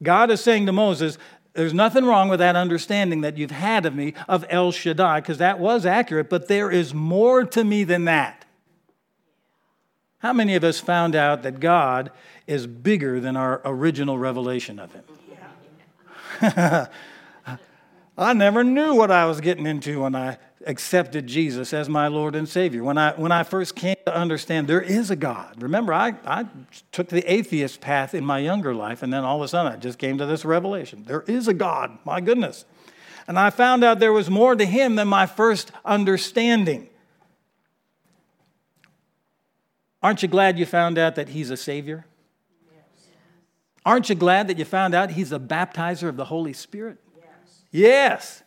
God 0.02 0.30
is 0.30 0.40
saying 0.40 0.66
to 0.66 0.72
Moses, 0.72 1.18
There's 1.54 1.74
nothing 1.74 2.04
wrong 2.04 2.28
with 2.28 2.38
that 2.40 2.56
understanding 2.56 3.22
that 3.22 3.36
you've 3.38 3.50
had 3.50 3.86
of 3.86 3.94
me, 3.94 4.14
of 4.28 4.44
El 4.48 4.72
Shaddai, 4.72 5.20
because 5.20 5.38
that 5.38 5.58
was 5.58 5.86
accurate, 5.86 6.28
but 6.28 6.48
there 6.48 6.70
is 6.70 6.92
more 6.92 7.44
to 7.44 7.64
me 7.64 7.84
than 7.84 8.04
that. 8.04 8.44
How 10.18 10.32
many 10.32 10.54
of 10.56 10.64
us 10.64 10.80
found 10.80 11.14
out 11.14 11.42
that 11.42 11.60
God 11.60 12.10
is 12.46 12.66
bigger 12.66 13.20
than 13.20 13.36
our 13.36 13.60
original 13.64 14.18
revelation 14.18 14.78
of 14.78 14.92
Him? 14.92 15.04
I 18.18 18.32
never 18.32 18.64
knew 18.64 18.94
what 18.94 19.10
I 19.10 19.26
was 19.26 19.40
getting 19.40 19.66
into 19.66 20.02
when 20.02 20.14
I 20.14 20.38
accepted 20.64 21.26
Jesus 21.26 21.72
as 21.72 21.88
my 21.88 22.08
Lord 22.08 22.34
and 22.34 22.48
Savior. 22.48 22.82
When 22.82 22.96
I, 22.96 23.12
when 23.12 23.32
I 23.32 23.42
first 23.42 23.76
came 23.76 23.96
to 24.06 24.14
understand 24.14 24.66
there 24.66 24.80
is 24.80 25.10
a 25.10 25.16
God. 25.16 25.62
Remember, 25.62 25.92
I, 25.92 26.14
I 26.24 26.46
took 26.92 27.08
the 27.08 27.30
atheist 27.30 27.80
path 27.80 28.14
in 28.14 28.24
my 28.24 28.38
younger 28.38 28.74
life, 28.74 29.02
and 29.02 29.12
then 29.12 29.24
all 29.24 29.36
of 29.36 29.42
a 29.42 29.48
sudden 29.48 29.72
I 29.72 29.76
just 29.76 29.98
came 29.98 30.18
to 30.18 30.26
this 30.26 30.44
revelation. 30.44 31.04
There 31.06 31.22
is 31.22 31.48
a 31.48 31.54
God, 31.54 31.98
my 32.04 32.20
goodness. 32.20 32.64
And 33.28 33.38
I 33.38 33.50
found 33.50 33.84
out 33.84 33.98
there 33.98 34.12
was 34.12 34.30
more 34.30 34.54
to 34.54 34.64
Him 34.64 34.96
than 34.96 35.08
my 35.08 35.26
first 35.26 35.72
understanding. 35.84 36.88
Aren't 40.02 40.22
you 40.22 40.28
glad 40.28 40.58
you 40.58 40.66
found 40.66 40.98
out 40.98 41.16
that 41.16 41.30
He's 41.30 41.50
a 41.50 41.56
Savior? 41.56 42.06
Yes. 42.70 43.06
Aren't 43.84 44.08
you 44.08 44.14
glad 44.14 44.48
that 44.48 44.58
you 44.58 44.64
found 44.64 44.94
out 44.94 45.10
He's 45.10 45.32
a 45.32 45.40
baptizer 45.40 46.08
of 46.08 46.16
the 46.16 46.26
Holy 46.26 46.52
Spirit? 46.52 46.98
Yes. 47.16 47.64
yes. 47.72 48.42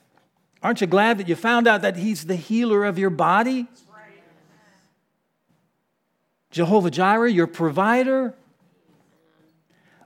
Aren't 0.62 0.82
you 0.82 0.88
glad 0.88 1.18
that 1.18 1.30
you 1.30 1.36
found 1.36 1.68
out 1.68 1.82
that 1.82 1.96
He's 1.96 2.26
the 2.26 2.36
healer 2.36 2.84
of 2.86 3.00
your 3.00 3.10
body? 3.10 3.68
Jehovah 6.52 6.92
Jireh, 6.92 7.32
your 7.32 7.48
provider. 7.48 8.34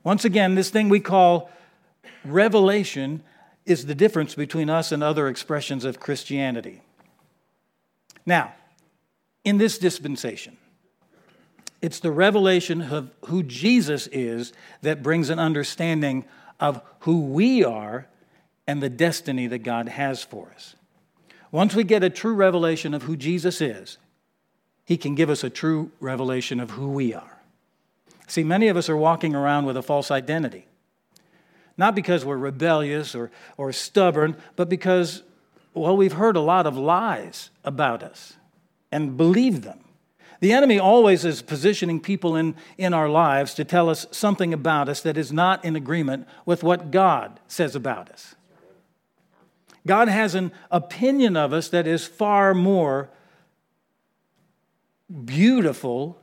Once 0.04 0.26
again, 0.26 0.56
this 0.56 0.70
thing 0.70 0.90
we 0.90 1.00
call 1.00 1.50
revelation 2.26 3.24
is 3.66 3.86
the 3.86 3.96
difference 3.96 4.36
between 4.36 4.70
us 4.70 4.92
and 4.92 5.02
other 5.02 5.28
expressions 5.30 5.86
of 5.86 6.00
Christianity. 6.00 6.82
Now, 8.26 8.54
in 9.46 9.58
this 9.58 9.78
dispensation, 9.78 10.58
It's 11.84 12.00
the 12.00 12.12
revelation 12.12 12.82
of 12.82 13.12
who 13.26 13.44
Jesus 13.44 14.08
is 14.08 14.54
that 14.84 15.04
brings 15.04 15.30
an 15.30 15.38
understanding 15.38 16.24
of 16.58 16.82
who 17.00 17.26
we 17.26 17.62
are 17.66 18.08
and 18.68 18.82
the 18.82 18.90
destiny 18.90 19.48
that 19.48 19.60
God 19.60 19.90
has 19.90 20.24
for 20.24 20.52
us. 20.56 20.76
Once 21.52 21.76
we 21.76 21.84
get 21.84 22.04
a 22.04 22.10
true 22.10 22.34
revelation 22.34 22.94
of 22.94 23.04
who 23.04 23.16
Jesus 23.16 23.62
is, 23.62 23.98
he 24.86 24.98
can 24.98 25.16
give 25.16 25.30
us 25.30 25.44
a 25.44 25.50
true 25.50 25.92
revelation 26.00 26.60
of 26.60 26.72
who 26.72 26.90
we 26.90 27.14
are. 27.14 27.42
See, 28.28 28.44
many 28.44 28.68
of 28.68 28.78
us 28.78 28.90
are 28.90 28.98
walking 28.98 29.36
around 29.36 29.66
with 29.66 29.78
a 29.78 29.84
false 29.84 30.10
identity. 30.10 30.68
Not 31.78 31.96
because 31.96 32.26
we're 32.26 32.38
rebellious 32.38 33.16
or, 33.16 33.32
or 33.58 33.72
stubborn, 33.72 34.36
but 34.56 34.70
because, 34.70 35.24
well, 35.74 35.98
we've 35.98 36.14
heard 36.14 36.36
a 36.36 36.42
lot 36.42 36.66
of 36.66 36.78
lies 36.78 37.50
about 37.64 38.04
us 38.04 38.34
and 38.92 39.18
believed 39.18 39.64
them. 39.64 39.80
The 40.40 40.52
enemy 40.52 40.78
always 40.78 41.24
is 41.24 41.42
positioning 41.42 42.02
people 42.02 42.36
in, 42.36 42.56
in 42.78 42.94
our 42.94 43.10
lives 43.10 43.54
to 43.56 43.64
tell 43.64 43.90
us 43.90 44.06
something 44.12 44.54
about 44.54 44.90
us 44.90 45.02
that 45.02 45.18
is 45.18 45.32
not 45.32 45.64
in 45.64 45.76
agreement 45.76 46.28
with 46.46 46.64
what 46.64 46.92
God 46.92 47.40
says 47.48 47.76
about 47.76 48.10
us. 48.10 48.36
God 49.86 50.08
has 50.08 50.36
an 50.36 50.52
opinion 50.72 51.36
of 51.36 51.54
us 51.54 51.70
that 51.70 51.88
is 51.88 52.06
far 52.06 52.54
more 52.54 53.10
beautiful 55.26 56.18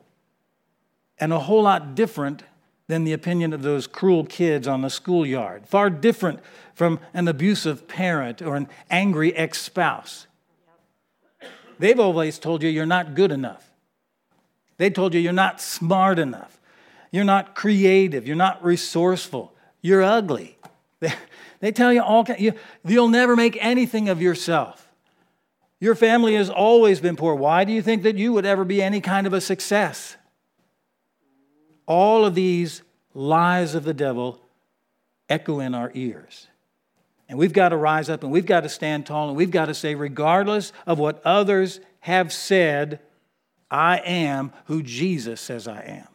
and 1.19 1.33
a 1.33 1.39
whole 1.41 1.63
lot 1.63 1.95
different 1.95 2.43
than 2.89 3.05
the 3.05 3.13
opinion 3.13 3.53
of 3.53 3.63
those 3.63 3.87
cruel 3.87 4.25
kids 4.25 4.67
on 4.67 4.83
the 4.83 4.91
schoolyard, 4.91 5.67
far 5.67 5.91
different 5.91 6.41
from 6.75 6.99
an 7.15 7.29
abusive 7.29 7.87
parent 7.87 8.43
or 8.43 8.57
an 8.57 8.69
angry 8.91 9.35
ex 9.37 9.61
spouse. 9.61 10.27
They've 11.79 12.01
always 12.01 12.39
told 12.39 12.63
you 12.63 12.69
you're 12.69 12.87
not 12.87 13.15
good 13.15 13.31
enough. 13.31 13.71
They 14.77 14.91
told 14.91 15.15
you 15.15 15.21
you're 15.21 15.33
not 15.33 15.61
smart 15.61 16.19
enough. 16.19 16.59
You're 17.11 17.25
not 17.25 17.55
creative. 17.55 18.27
You're 18.27 18.37
not 18.37 18.65
resourceful. 18.65 19.55
You're 19.83 20.03
ugly. 20.03 20.59
They, 21.61 21.73
tell 21.73 21.93
you 21.93 22.03
all, 22.03 22.27
you, 22.39 22.55
you'll 22.85 23.09
never 23.09 23.37
make 23.37 23.57
anything 23.61 24.09
of 24.09 24.21
yourself. 24.21 24.91
Your 25.79 25.95
family 25.95 26.35
has 26.35 26.51
always 26.51 27.01
been 27.01 27.17
poor. 27.17 27.35
Why 27.35 27.65
do 27.65 27.73
you 27.73 27.83
think 27.83 28.03
that 28.03 28.17
you 28.17 28.33
would 28.33 28.45
ever 28.45 28.65
be 28.65 28.83
any 28.83 29.01
kind 29.01 29.27
of 29.27 29.33
a 29.33 29.41
success? 29.41 30.17
All 31.87 32.25
of 32.25 32.35
these 32.35 32.83
lies 33.15 33.75
of 33.75 33.85
the 33.85 33.95
devil 33.95 34.41
echo 35.29 35.61
in 35.61 35.75
our 35.75 35.91
ears. 35.95 36.49
And 37.29 37.39
we've 37.39 37.53
got 37.53 37.71
to 37.71 37.77
rise 37.77 38.11
up 38.11 38.23
and 38.25 38.33
we've 38.33 38.47
got 38.47 38.63
to 38.63 38.69
stand 38.69 39.07
tall 39.07 39.29
and 39.29 39.37
we've 39.37 39.51
got 39.51 39.67
to 39.67 39.75
say, 39.75 39.95
regardless 39.95 40.73
of 40.87 40.99
what 40.99 41.23
others 41.25 41.81
have 42.01 42.33
said, 42.33 43.01
I 43.71 43.99
am 43.99 44.53
who 44.65 44.83
Jesus 44.83 45.41
says 45.41 45.69
I 45.69 45.81
am. 45.83 46.09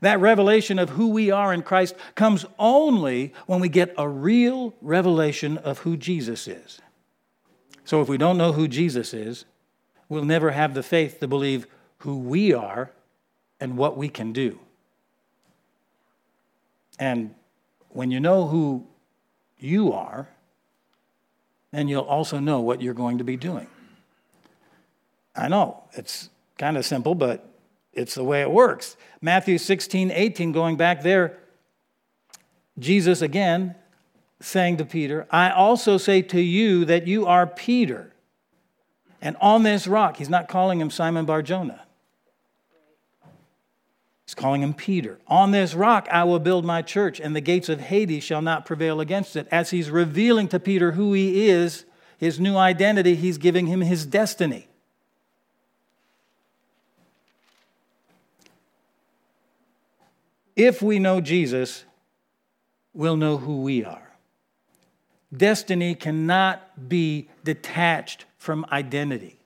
That 0.00 0.20
revelation 0.20 0.78
of 0.78 0.90
who 0.90 1.08
we 1.08 1.30
are 1.30 1.52
in 1.52 1.62
Christ 1.62 1.94
comes 2.14 2.44
only 2.58 3.32
when 3.46 3.60
we 3.60 3.68
get 3.68 3.94
a 3.96 4.08
real 4.08 4.74
revelation 4.80 5.58
of 5.58 5.78
who 5.78 5.96
Jesus 5.96 6.46
is. 6.46 6.80
So 7.84 8.02
if 8.02 8.08
we 8.08 8.18
don't 8.18 8.38
know 8.38 8.52
who 8.52 8.68
Jesus 8.68 9.14
is, 9.14 9.44
we'll 10.08 10.24
never 10.24 10.50
have 10.50 10.74
the 10.74 10.82
faith 10.82 11.20
to 11.20 11.28
believe 11.28 11.66
who 11.98 12.18
we 12.18 12.52
are 12.52 12.90
and 13.60 13.76
what 13.76 13.96
we 13.96 14.08
can 14.08 14.32
do. 14.32 14.58
And 16.98 17.34
when 17.90 18.10
you 18.10 18.20
know 18.20 18.48
who 18.48 18.86
you 19.58 19.92
are, 19.92 20.28
then 21.72 21.88
you'll 21.88 22.02
also 22.02 22.38
know 22.38 22.60
what 22.60 22.80
you're 22.80 22.94
going 22.94 23.18
to 23.18 23.24
be 23.24 23.36
doing. 23.36 23.66
I 25.34 25.48
know 25.48 25.84
it's 25.92 26.30
kind 26.58 26.76
of 26.76 26.84
simple, 26.84 27.14
but 27.14 27.48
it's 27.96 28.14
the 28.14 28.24
way 28.24 28.42
it 28.42 28.50
works. 28.50 28.96
Matthew 29.20 29.58
16, 29.58 30.10
18, 30.10 30.52
going 30.52 30.76
back 30.76 31.02
there, 31.02 31.38
Jesus 32.78 33.22
again 33.22 33.74
saying 34.40 34.76
to 34.76 34.84
Peter, 34.84 35.26
I 35.30 35.50
also 35.50 35.96
say 35.96 36.22
to 36.22 36.40
you 36.40 36.84
that 36.84 37.06
you 37.06 37.26
are 37.26 37.46
Peter. 37.46 38.12
And 39.22 39.36
on 39.40 39.62
this 39.62 39.86
rock, 39.86 40.18
he's 40.18 40.28
not 40.28 40.46
calling 40.46 40.80
him 40.80 40.90
Simon 40.90 41.24
Bar 41.24 41.42
Jonah. 41.42 41.82
He's 44.26 44.34
calling 44.34 44.62
him 44.62 44.74
Peter. 44.74 45.18
On 45.26 45.52
this 45.52 45.72
rock 45.72 46.08
I 46.10 46.24
will 46.24 46.40
build 46.40 46.64
my 46.64 46.82
church, 46.82 47.20
and 47.20 47.34
the 47.34 47.40
gates 47.40 47.68
of 47.68 47.80
Hades 47.80 48.24
shall 48.24 48.42
not 48.42 48.66
prevail 48.66 49.00
against 49.00 49.36
it. 49.36 49.48
As 49.50 49.70
he's 49.70 49.88
revealing 49.88 50.48
to 50.48 50.60
Peter 50.60 50.92
who 50.92 51.12
he 51.12 51.48
is, 51.48 51.84
his 52.18 52.40
new 52.40 52.56
identity, 52.56 53.14
he's 53.14 53.38
giving 53.38 53.66
him 53.66 53.80
his 53.80 54.04
destiny. 54.04 54.68
If 60.56 60.80
we 60.80 60.98
know 60.98 61.20
Jesus, 61.20 61.84
we'll 62.94 63.16
know 63.16 63.36
who 63.36 63.60
we 63.60 63.84
are. 63.84 64.10
Destiny 65.36 65.94
cannot 65.94 66.88
be 66.88 67.28
detached 67.44 68.24
from 68.38 68.64
identity. 68.72 69.38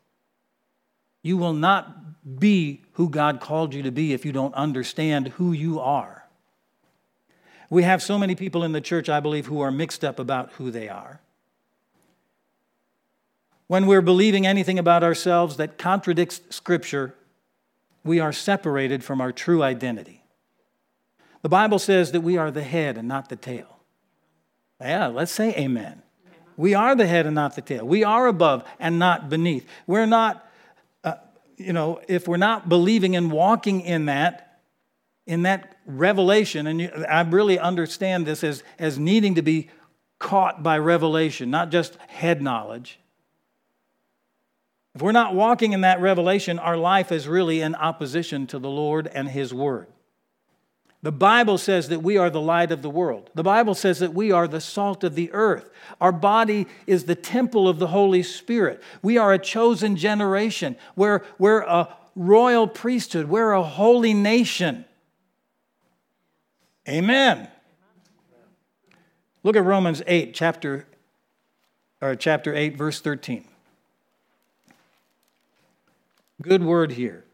You 1.22 1.36
will 1.36 1.52
not 1.52 2.38
be 2.38 2.82
who 2.92 3.08
God 3.08 3.40
called 3.40 3.74
you 3.74 3.82
to 3.82 3.90
be 3.90 4.12
if 4.12 4.24
you 4.24 4.30
don't 4.30 4.54
understand 4.54 5.28
who 5.28 5.52
you 5.52 5.80
are. 5.80 6.24
We 7.68 7.82
have 7.82 8.02
so 8.02 8.18
many 8.18 8.34
people 8.34 8.62
in 8.62 8.72
the 8.72 8.80
church, 8.80 9.08
I 9.08 9.20
believe, 9.20 9.46
who 9.46 9.60
are 9.60 9.70
mixed 9.70 10.04
up 10.04 10.18
about 10.18 10.52
who 10.52 10.70
they 10.70 10.88
are. 10.88 11.20
When 13.66 13.86
we're 13.86 14.00
believing 14.00 14.46
anything 14.46 14.78
about 14.78 15.04
ourselves 15.04 15.56
that 15.56 15.78
contradicts 15.78 16.40
Scripture, 16.50 17.14
we 18.04 18.18
are 18.18 18.32
separated 18.32 19.04
from 19.04 19.20
our 19.20 19.30
true 19.30 19.62
identity. 19.62 20.19
The 21.42 21.48
Bible 21.48 21.78
says 21.78 22.12
that 22.12 22.20
we 22.20 22.36
are 22.36 22.50
the 22.50 22.62
head 22.62 22.98
and 22.98 23.08
not 23.08 23.28
the 23.28 23.36
tail. 23.36 23.78
Yeah, 24.80 25.08
let's 25.08 25.32
say 25.32 25.54
amen. 25.54 26.02
We 26.56 26.74
are 26.74 26.94
the 26.94 27.06
head 27.06 27.26
and 27.26 27.34
not 27.34 27.54
the 27.54 27.62
tail. 27.62 27.86
We 27.86 28.04
are 28.04 28.26
above 28.26 28.64
and 28.78 28.98
not 28.98 29.30
beneath. 29.30 29.66
We're 29.86 30.06
not, 30.06 30.46
uh, 31.04 31.14
you 31.56 31.72
know, 31.72 32.00
if 32.08 32.28
we're 32.28 32.36
not 32.36 32.68
believing 32.68 33.16
and 33.16 33.32
walking 33.32 33.80
in 33.80 34.06
that, 34.06 34.60
in 35.26 35.42
that 35.42 35.78
revelation, 35.86 36.66
and 36.66 36.80
you, 36.80 36.90
I 37.08 37.22
really 37.22 37.58
understand 37.58 38.26
this 38.26 38.44
as, 38.44 38.62
as 38.78 38.98
needing 38.98 39.36
to 39.36 39.42
be 39.42 39.70
caught 40.18 40.62
by 40.62 40.78
revelation, 40.78 41.50
not 41.50 41.70
just 41.70 41.96
head 42.08 42.42
knowledge. 42.42 43.00
If 44.94 45.02
we're 45.02 45.12
not 45.12 45.34
walking 45.34 45.72
in 45.72 45.82
that 45.82 46.00
revelation, 46.00 46.58
our 46.58 46.76
life 46.76 47.10
is 47.12 47.26
really 47.26 47.62
in 47.62 47.74
opposition 47.74 48.46
to 48.48 48.58
the 48.58 48.68
Lord 48.68 49.06
and 49.06 49.28
His 49.28 49.54
Word. 49.54 49.86
The 51.02 51.12
Bible 51.12 51.56
says 51.56 51.88
that 51.88 52.02
we 52.02 52.18
are 52.18 52.28
the 52.28 52.40
light 52.40 52.70
of 52.70 52.82
the 52.82 52.90
world. 52.90 53.30
The 53.34 53.42
Bible 53.42 53.74
says 53.74 54.00
that 54.00 54.12
we 54.12 54.32
are 54.32 54.46
the 54.46 54.60
salt 54.60 55.02
of 55.02 55.14
the 55.14 55.32
earth. 55.32 55.70
Our 55.98 56.12
body 56.12 56.66
is 56.86 57.04
the 57.04 57.14
temple 57.14 57.68
of 57.68 57.78
the 57.78 57.86
Holy 57.86 58.22
Spirit. 58.22 58.82
We 59.02 59.16
are 59.16 59.32
a 59.32 59.38
chosen 59.38 59.96
generation. 59.96 60.76
We're, 60.96 61.22
we're 61.38 61.62
a 61.62 61.96
royal 62.14 62.68
priesthood. 62.68 63.30
We're 63.30 63.52
a 63.52 63.62
holy 63.62 64.12
nation. 64.12 64.84
Amen. 66.86 67.48
Look 69.42 69.56
at 69.56 69.64
Romans 69.64 70.02
8, 70.06 70.34
chapter, 70.34 70.86
or 72.02 72.14
chapter 72.14 72.54
8, 72.54 72.76
verse 72.76 73.00
13. 73.00 73.44
Good 76.42 76.62
word 76.62 76.92
here. 76.92 77.24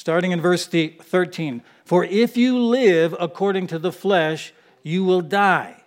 Starting 0.00 0.32
in 0.32 0.40
verse 0.40 0.66
13 0.66 1.60
For 1.84 2.06
if 2.06 2.34
you 2.34 2.58
live 2.58 3.14
according 3.20 3.66
to 3.66 3.78
the 3.78 3.92
flesh, 3.92 4.54
you 4.82 5.04
will 5.04 5.20
die. 5.20 5.82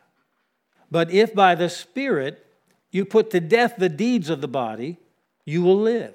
But 0.91 1.10
if 1.10 1.34
by 1.34 1.56
the 1.56 1.67
Spirit 1.67 2.45
you 2.91 3.06
put 3.06 3.32
to 3.32 3.39
death 3.39 3.73
the 3.76 3.89
deeds 3.89 4.30
of 4.30 4.39
the 4.39 4.47
body, 4.47 4.99
you 5.45 5.63
will 5.63 5.80
live. 5.80 6.13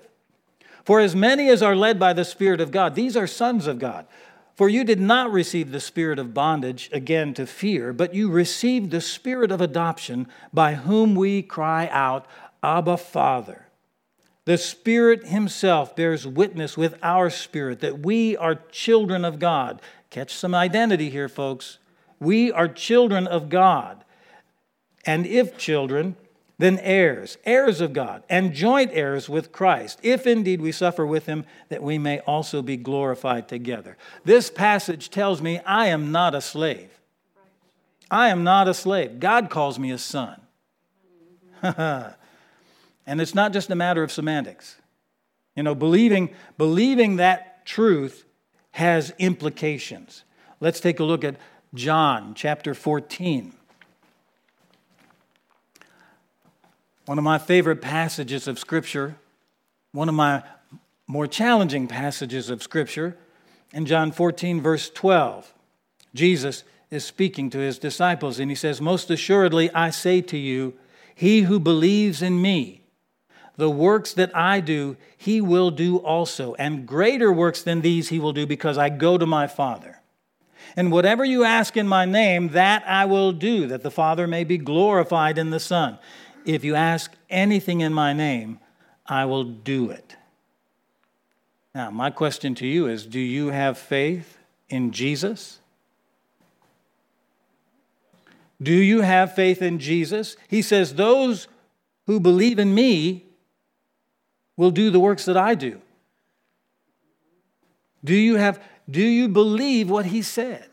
For 0.84 1.00
as 1.00 1.16
many 1.16 1.48
as 1.48 1.60
are 1.60 1.74
led 1.74 1.98
by 1.98 2.12
the 2.12 2.24
Spirit 2.24 2.60
of 2.60 2.70
God, 2.70 2.94
these 2.94 3.16
are 3.16 3.26
sons 3.26 3.66
of 3.66 3.80
God. 3.80 4.06
For 4.54 4.68
you 4.68 4.84
did 4.84 5.00
not 5.00 5.32
receive 5.32 5.72
the 5.72 5.80
spirit 5.80 6.20
of 6.20 6.32
bondage 6.32 6.88
again 6.92 7.34
to 7.34 7.48
fear, 7.48 7.92
but 7.92 8.14
you 8.14 8.30
received 8.30 8.92
the 8.92 9.00
spirit 9.00 9.50
of 9.50 9.60
adoption 9.60 10.28
by 10.52 10.74
whom 10.74 11.16
we 11.16 11.42
cry 11.42 11.88
out, 11.90 12.26
Abba, 12.62 12.96
Father. 12.96 13.67
The 14.48 14.56
Spirit 14.56 15.26
Himself 15.26 15.94
bears 15.94 16.26
witness 16.26 16.74
with 16.74 16.98
our 17.02 17.28
spirit 17.28 17.80
that 17.80 17.98
we 17.98 18.34
are 18.34 18.54
children 18.54 19.22
of 19.22 19.38
God. 19.38 19.82
Catch 20.08 20.32
some 20.32 20.54
identity 20.54 21.10
here, 21.10 21.28
folks. 21.28 21.76
We 22.18 22.50
are 22.50 22.66
children 22.66 23.26
of 23.26 23.50
God. 23.50 24.04
And 25.04 25.26
if 25.26 25.58
children, 25.58 26.16
then 26.56 26.78
heirs, 26.78 27.36
heirs 27.44 27.82
of 27.82 27.92
God, 27.92 28.22
and 28.30 28.54
joint 28.54 28.90
heirs 28.94 29.28
with 29.28 29.52
Christ, 29.52 30.00
if 30.02 30.26
indeed 30.26 30.62
we 30.62 30.72
suffer 30.72 31.04
with 31.04 31.26
Him, 31.26 31.44
that 31.68 31.82
we 31.82 31.98
may 31.98 32.20
also 32.20 32.62
be 32.62 32.78
glorified 32.78 33.48
together. 33.48 33.98
This 34.24 34.48
passage 34.48 35.10
tells 35.10 35.42
me 35.42 35.58
I 35.66 35.88
am 35.88 36.10
not 36.10 36.34
a 36.34 36.40
slave. 36.40 36.88
I 38.10 38.30
am 38.30 38.44
not 38.44 38.66
a 38.66 38.72
slave. 38.72 39.20
God 39.20 39.50
calls 39.50 39.78
me 39.78 39.90
a 39.90 39.98
son. 39.98 40.40
And 43.08 43.22
it's 43.22 43.34
not 43.34 43.54
just 43.54 43.70
a 43.70 43.74
matter 43.74 44.02
of 44.02 44.12
semantics. 44.12 44.76
You 45.56 45.62
know, 45.62 45.74
believing, 45.74 46.28
believing 46.58 47.16
that 47.16 47.64
truth 47.64 48.26
has 48.72 49.14
implications. 49.18 50.24
Let's 50.60 50.78
take 50.78 51.00
a 51.00 51.04
look 51.04 51.24
at 51.24 51.36
John 51.72 52.34
chapter 52.34 52.74
14. 52.74 53.54
One 57.06 57.16
of 57.16 57.24
my 57.24 57.38
favorite 57.38 57.80
passages 57.80 58.46
of 58.46 58.58
Scripture, 58.58 59.16
one 59.92 60.10
of 60.10 60.14
my 60.14 60.42
more 61.06 61.26
challenging 61.26 61.88
passages 61.88 62.50
of 62.50 62.62
Scripture, 62.62 63.16
in 63.72 63.86
John 63.86 64.12
14, 64.12 64.60
verse 64.60 64.90
12. 64.90 65.54
Jesus 66.14 66.62
is 66.90 67.06
speaking 67.06 67.48
to 67.50 67.58
his 67.58 67.78
disciples, 67.78 68.38
and 68.38 68.50
he 68.50 68.54
says, 68.54 68.82
Most 68.82 69.10
assuredly, 69.10 69.72
I 69.72 69.88
say 69.88 70.20
to 70.20 70.36
you, 70.36 70.74
he 71.14 71.42
who 71.42 71.58
believes 71.58 72.20
in 72.20 72.42
me, 72.42 72.77
the 73.58 73.68
works 73.68 74.14
that 74.14 74.34
I 74.36 74.60
do, 74.60 74.96
he 75.16 75.40
will 75.40 75.72
do 75.72 75.98
also. 75.98 76.54
And 76.54 76.86
greater 76.86 77.32
works 77.32 77.60
than 77.60 77.80
these 77.80 78.08
he 78.08 78.20
will 78.20 78.32
do 78.32 78.46
because 78.46 78.78
I 78.78 78.88
go 78.88 79.18
to 79.18 79.26
my 79.26 79.48
Father. 79.48 80.00
And 80.76 80.92
whatever 80.92 81.24
you 81.24 81.42
ask 81.42 81.76
in 81.76 81.88
my 81.88 82.04
name, 82.04 82.50
that 82.50 82.84
I 82.86 83.04
will 83.04 83.32
do, 83.32 83.66
that 83.66 83.82
the 83.82 83.90
Father 83.90 84.28
may 84.28 84.44
be 84.44 84.58
glorified 84.58 85.38
in 85.38 85.50
the 85.50 85.58
Son. 85.58 85.98
If 86.44 86.62
you 86.62 86.76
ask 86.76 87.12
anything 87.28 87.80
in 87.80 87.92
my 87.92 88.12
name, 88.12 88.60
I 89.04 89.24
will 89.24 89.44
do 89.44 89.90
it. 89.90 90.14
Now, 91.74 91.90
my 91.90 92.10
question 92.10 92.54
to 92.56 92.66
you 92.66 92.86
is 92.86 93.06
do 93.06 93.18
you 93.18 93.48
have 93.48 93.76
faith 93.76 94.38
in 94.68 94.92
Jesus? 94.92 95.58
Do 98.62 98.72
you 98.72 99.00
have 99.00 99.34
faith 99.34 99.62
in 99.62 99.80
Jesus? 99.80 100.36
He 100.46 100.62
says, 100.62 100.94
Those 100.94 101.48
who 102.06 102.20
believe 102.20 102.60
in 102.60 102.72
me 102.72 103.24
will 104.58 104.70
do 104.70 104.90
the 104.90 105.00
works 105.00 105.24
that 105.24 105.38
I 105.38 105.54
do. 105.54 105.80
Do 108.04 108.14
you 108.14 108.36
have 108.36 108.60
do 108.90 109.02
you 109.02 109.28
believe 109.28 109.88
what 109.88 110.06
he 110.06 110.20
said? 110.20 110.66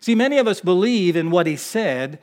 See, 0.00 0.14
many 0.14 0.38
of 0.38 0.46
us 0.46 0.60
believe 0.60 1.16
in 1.16 1.30
what 1.30 1.46
he 1.46 1.56
said, 1.56 2.20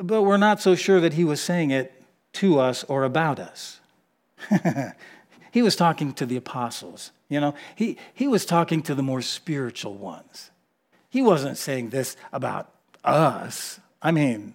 but 0.00 0.22
we're 0.22 0.36
not 0.36 0.60
so 0.60 0.74
sure 0.74 1.00
that 1.00 1.14
he 1.14 1.24
was 1.24 1.40
saying 1.40 1.70
it 1.70 1.92
to 2.34 2.58
us 2.60 2.84
or 2.84 3.04
about 3.04 3.40
us. 3.40 3.80
he 5.52 5.62
was 5.62 5.76
talking 5.76 6.12
to 6.14 6.26
the 6.26 6.36
apostles, 6.36 7.12
you 7.28 7.40
know, 7.40 7.54
he, 7.74 7.96
he 8.12 8.28
was 8.28 8.44
talking 8.44 8.82
to 8.82 8.94
the 8.94 9.02
more 9.02 9.22
spiritual 9.22 9.94
ones. 9.94 10.50
He 11.08 11.22
wasn't 11.22 11.56
saying 11.56 11.90
this 11.90 12.16
about 12.32 12.70
us. 13.04 13.80
I 14.02 14.10
mean, 14.10 14.54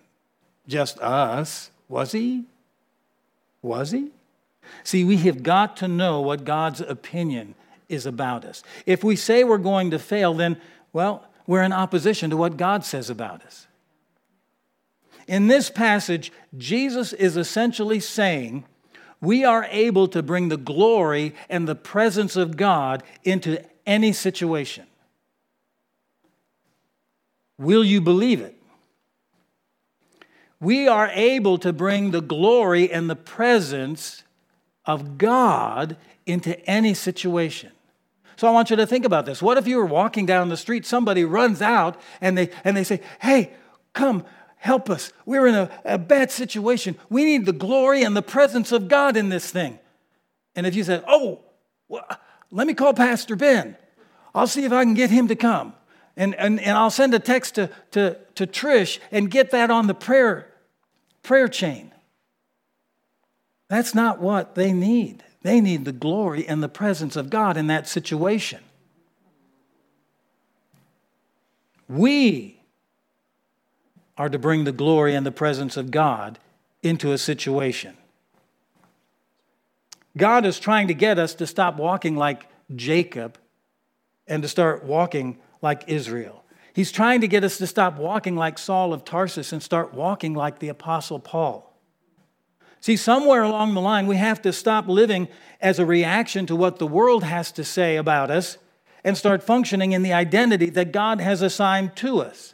just 0.67 0.99
us, 0.99 1.71
was 1.87 2.11
he? 2.11 2.45
Was 3.61 3.91
he? 3.91 4.11
See, 4.83 5.03
we 5.03 5.17
have 5.17 5.43
got 5.43 5.77
to 5.77 5.87
know 5.87 6.21
what 6.21 6.43
God's 6.43 6.81
opinion 6.81 7.55
is 7.89 8.05
about 8.05 8.43
us. 8.43 8.63
If 8.85 9.03
we 9.03 9.15
say 9.15 9.43
we're 9.43 9.57
going 9.57 9.91
to 9.91 9.99
fail, 9.99 10.33
then, 10.33 10.59
well, 10.93 11.25
we're 11.45 11.63
in 11.63 11.71
opposition 11.71 12.29
to 12.29 12.37
what 12.37 12.57
God 12.57 12.83
says 12.83 13.09
about 13.09 13.43
us. 13.45 13.67
In 15.27 15.47
this 15.47 15.69
passage, 15.69 16.31
Jesus 16.57 17.13
is 17.13 17.37
essentially 17.37 17.99
saying 17.99 18.65
we 19.21 19.43
are 19.43 19.65
able 19.69 20.07
to 20.09 20.21
bring 20.21 20.49
the 20.49 20.57
glory 20.57 21.33
and 21.49 21.67
the 21.67 21.75
presence 21.75 22.35
of 22.35 22.55
God 22.55 23.03
into 23.23 23.63
any 23.85 24.13
situation. 24.13 24.85
Will 27.57 27.83
you 27.83 27.99
believe 27.99 28.41
it? 28.41 28.56
We 30.59 30.87
are 30.87 31.09
able 31.13 31.57
to 31.59 31.71
bring 31.71 32.11
the 32.11 32.21
glory 32.21 32.91
and 32.91 33.09
the 33.09 33.15
presence 33.15 34.23
of 34.85 35.17
God 35.17 35.97
into 36.25 36.59
any 36.67 36.93
situation. 36.93 37.71
So 38.37 38.47
I 38.47 38.51
want 38.51 38.69
you 38.69 38.75
to 38.75 38.87
think 38.87 39.05
about 39.05 39.25
this. 39.25 39.41
What 39.41 39.57
if 39.57 39.67
you 39.67 39.77
were 39.77 39.85
walking 39.85 40.25
down 40.25 40.49
the 40.49 40.57
street, 40.57 40.85
somebody 40.85 41.25
runs 41.25 41.61
out 41.61 41.99
and 42.21 42.37
they, 42.37 42.49
and 42.63 42.77
they 42.77 42.83
say, 42.83 43.01
Hey, 43.19 43.51
come, 43.93 44.23
help 44.57 44.89
us. 44.89 45.11
We're 45.25 45.47
in 45.47 45.55
a, 45.55 45.69
a 45.83 45.97
bad 45.97 46.31
situation. 46.31 46.97
We 47.09 47.25
need 47.25 47.45
the 47.45 47.53
glory 47.53 48.03
and 48.03 48.15
the 48.15 48.21
presence 48.21 48.71
of 48.71 48.87
God 48.87 49.17
in 49.17 49.29
this 49.29 49.49
thing. 49.49 49.79
And 50.55 50.67
if 50.67 50.75
you 50.75 50.83
said, 50.83 51.03
Oh, 51.07 51.41
well, 51.87 52.05
let 52.51 52.67
me 52.67 52.73
call 52.73 52.93
Pastor 52.93 53.35
Ben, 53.35 53.75
I'll 54.35 54.47
see 54.47 54.65
if 54.65 54.71
I 54.71 54.83
can 54.83 54.93
get 54.93 55.09
him 55.09 55.27
to 55.29 55.35
come. 55.35 55.73
And, 56.17 56.33
and, 56.35 56.59
and 56.59 56.75
I'll 56.75 56.89
send 56.89 57.13
a 57.13 57.19
text 57.19 57.55
to, 57.55 57.69
to, 57.91 58.17
to 58.35 58.47
Trish 58.47 58.99
and 59.11 59.29
get 59.29 59.51
that 59.51 59.69
on 59.69 59.85
the 59.85 59.93
prayer, 59.93 60.51
prayer 61.21 61.47
chain. 61.47 61.93
That's 63.69 63.93
not 63.93 64.19
what 64.19 64.55
they 64.55 64.73
need. 64.73 65.23
They 65.43 65.61
need 65.61 65.85
the 65.85 65.91
glory 65.91 66.47
and 66.47 66.63
the 66.63 66.69
presence 66.69 67.15
of 67.15 67.29
God 67.29 67.55
in 67.55 67.67
that 67.67 67.87
situation. 67.87 68.61
We 71.87 72.59
are 74.17 74.29
to 74.29 74.39
bring 74.39 74.63
the 74.63 74.71
glory 74.71 75.13
and 75.13 75.25
the 75.25 75.31
presence 75.31 75.77
of 75.77 75.91
God 75.91 76.39
into 76.81 77.11
a 77.11 77.17
situation. 77.17 77.95
God 80.17 80.45
is 80.45 80.59
trying 80.59 80.87
to 80.87 80.95
get 80.95 81.19
us 81.19 81.35
to 81.35 81.45
stop 81.45 81.77
walking 81.77 82.15
like 82.15 82.47
Jacob 82.75 83.37
and 84.27 84.41
to 84.41 84.49
start 84.49 84.83
walking 84.83 85.37
like 85.61 85.83
Israel. 85.87 86.43
He's 86.73 86.91
trying 86.91 87.21
to 87.21 87.27
get 87.27 87.43
us 87.43 87.57
to 87.57 87.67
stop 87.67 87.97
walking 87.97 88.35
like 88.35 88.59
Saul 88.59 88.93
of 88.93 89.03
Tarsus 89.03 89.51
and 89.51 89.63
start 89.63 89.93
walking 89.93 90.33
like 90.33 90.59
the 90.59 90.69
Apostle 90.69 91.19
Paul. 91.19 91.75
See, 92.79 92.95
somewhere 92.95 93.41
along 93.41 93.73
the 93.73 93.81
line, 93.81 94.05
we 94.05 94.17
have 94.17 94.41
to 94.43 94.53
stop 94.53 94.87
living 94.87 95.27
as 95.59 95.79
a 95.79 95.85
reaction 95.85 96.45
to 96.45 96.55
what 96.55 96.77
the 96.77 96.85
world 96.87 97.23
has 97.23 97.51
to 97.53 97.63
say 97.63 97.95
about 97.95 98.29
us 98.29 98.57
and 99.03 99.17
start 99.17 99.41
functioning 99.41 99.93
in 99.93 100.03
the 100.03 100.13
identity 100.13 100.69
that 100.69 100.91
God 100.91 101.19
has 101.19 101.41
assigned 101.41 101.95
to 101.97 102.21
us. 102.21 102.53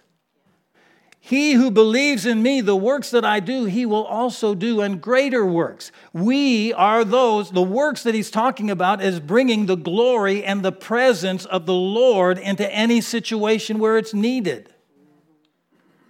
He 1.25 1.53
who 1.53 1.71
believes 1.71 2.25
in 2.25 2.43
me, 2.43 2.59
the 2.59 2.75
works 2.75 3.09
that 3.12 3.23
I 3.23 3.39
do, 3.39 3.63
he 3.63 3.86
will 3.86 4.03
also 4.03 4.53
do, 4.53 4.81
and 4.81 5.01
greater 5.01 5.45
works. 5.45 5.89
We 6.12 6.73
are 6.73 7.05
those, 7.05 7.49
the 7.49 7.62
works 7.62 8.03
that 8.03 8.13
he's 8.13 8.29
talking 8.29 8.69
about 8.69 9.01
is 9.01 9.21
bringing 9.21 9.65
the 9.65 9.77
glory 9.77 10.43
and 10.43 10.65
the 10.65 10.73
presence 10.73 11.45
of 11.45 11.65
the 11.65 11.73
Lord 11.73 12.38
into 12.38 12.69
any 12.69 12.99
situation 12.99 13.79
where 13.79 13.97
it's 13.97 14.13
needed. 14.13 14.73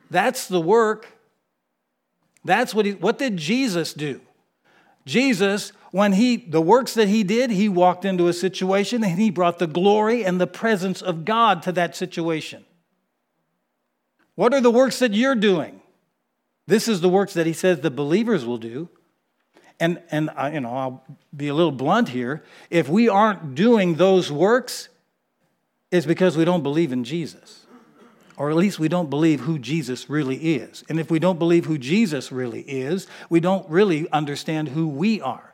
That's 0.09 0.47
the 0.47 0.59
work. 0.59 1.15
That's 2.43 2.73
what 2.73 2.87
he, 2.87 2.93
what 2.93 3.19
did 3.19 3.37
Jesus 3.37 3.93
do? 3.93 4.19
Jesus, 5.05 5.73
when 5.91 6.13
he, 6.13 6.37
the 6.37 6.59
works 6.59 6.95
that 6.95 7.07
he 7.07 7.23
did, 7.23 7.51
he 7.51 7.69
walked 7.69 8.03
into 8.03 8.29
a 8.29 8.33
situation 8.33 9.03
and 9.03 9.19
he 9.19 9.29
brought 9.29 9.59
the 9.59 9.67
glory 9.67 10.25
and 10.25 10.41
the 10.41 10.47
presence 10.47 11.03
of 11.03 11.23
God 11.23 11.61
to 11.61 11.71
that 11.73 11.95
situation. 11.95 12.65
What 14.35 14.53
are 14.53 14.61
the 14.61 14.71
works 14.71 14.99
that 14.99 15.13
you're 15.13 15.35
doing? 15.35 15.81
This 16.67 16.87
is 16.87 17.01
the 17.01 17.09
works 17.09 17.33
that 17.33 17.45
he 17.45 17.53
says 17.53 17.81
the 17.81 17.91
believers 17.91 18.45
will 18.45 18.57
do. 18.57 18.89
And, 19.79 20.01
and 20.11 20.29
I, 20.31 20.53
you 20.53 20.61
know, 20.61 20.75
I'll 20.75 21.03
be 21.35 21.47
a 21.47 21.53
little 21.53 21.71
blunt 21.71 22.09
here. 22.09 22.43
If 22.69 22.87
we 22.87 23.09
aren't 23.09 23.55
doing 23.55 23.95
those 23.95 24.31
works, 24.31 24.89
it's 25.91 26.05
because 26.05 26.37
we 26.37 26.45
don't 26.45 26.63
believe 26.63 26.91
in 26.91 27.03
Jesus. 27.03 27.65
Or 28.37 28.49
at 28.49 28.55
least 28.55 28.79
we 28.79 28.87
don't 28.87 29.09
believe 29.09 29.41
who 29.41 29.59
Jesus 29.59 30.09
really 30.09 30.55
is. 30.55 30.83
And 30.89 30.99
if 30.99 31.11
we 31.11 31.19
don't 31.19 31.37
believe 31.37 31.65
who 31.65 31.77
Jesus 31.77 32.31
really 32.31 32.61
is, 32.61 33.07
we 33.29 33.39
don't 33.39 33.67
really 33.69 34.09
understand 34.11 34.69
who 34.69 34.87
we 34.87 35.21
are. 35.21 35.53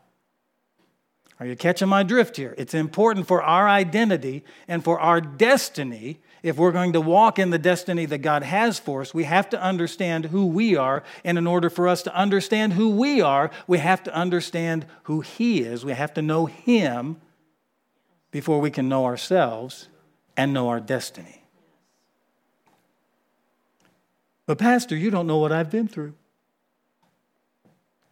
Are 1.39 1.45
you 1.45 1.55
catching 1.55 1.87
my 1.87 2.03
drift 2.03 2.37
here? 2.37 2.53
It's 2.57 2.73
important 2.73 3.27
for 3.27 3.41
our 3.41 3.67
identity 3.67 4.43
and 4.67 4.83
for 4.83 4.99
our 4.99 5.21
destiny 5.21 6.19
if 6.41 6.57
we're 6.57 6.71
going 6.71 6.93
to 6.93 7.01
walk 7.01 7.39
in 7.39 7.49
the 7.49 7.59
destiny 7.59 8.05
that 8.05 8.19
God 8.19 8.43
has 8.43 8.79
for 8.79 9.01
us, 9.01 9.13
we 9.13 9.25
have 9.25 9.49
to 9.49 9.61
understand 9.61 10.25
who 10.25 10.45
we 10.45 10.75
are. 10.75 11.03
And 11.23 11.37
in 11.37 11.47
order 11.47 11.69
for 11.69 11.87
us 11.87 12.03
to 12.03 12.15
understand 12.15 12.73
who 12.73 12.89
we 12.89 13.21
are, 13.21 13.51
we 13.67 13.79
have 13.79 14.03
to 14.03 14.13
understand 14.13 14.85
who 15.03 15.21
He 15.21 15.61
is. 15.61 15.83
We 15.83 15.93
have 15.93 16.13
to 16.15 16.21
know 16.21 16.45
Him 16.45 17.17
before 18.31 18.59
we 18.59 18.71
can 18.71 18.87
know 18.87 19.05
ourselves 19.05 19.89
and 20.37 20.53
know 20.53 20.69
our 20.69 20.79
destiny. 20.79 21.43
But, 24.45 24.57
Pastor, 24.57 24.95
you 24.95 25.11
don't 25.11 25.27
know 25.27 25.37
what 25.37 25.51
I've 25.51 25.69
been 25.69 25.87
through. 25.87 26.13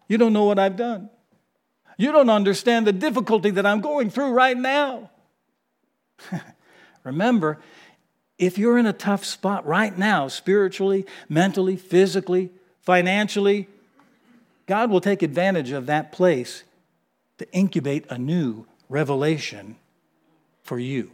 You 0.07 0.17
don't 0.17 0.33
know 0.33 0.43
what 0.43 0.59
I've 0.59 0.75
done. 0.75 1.09
You 1.97 2.11
don't 2.11 2.29
understand 2.29 2.85
the 2.85 2.93
difficulty 2.93 3.49
that 3.51 3.65
I'm 3.65 3.81
going 3.81 4.09
through 4.09 4.31
right 4.31 4.55
now. 4.55 5.09
Remember, 7.03 7.59
if 8.37 8.57
you're 8.57 8.77
in 8.77 8.85
a 8.85 8.93
tough 8.93 9.25
spot 9.25 9.65
right 9.65 9.97
now, 9.97 10.27
spiritually, 10.27 11.05
mentally, 11.27 11.75
physically, 11.75 12.51
financially, 12.81 13.67
God 14.67 14.91
will 14.91 15.01
take 15.01 15.23
advantage 15.23 15.71
of 15.71 15.87
that 15.87 16.11
place 16.11 16.63
to 17.39 17.51
incubate 17.51 18.05
a 18.09 18.17
new 18.17 18.65
revelation 18.89 19.77
for 20.61 20.77
you. 20.77 21.11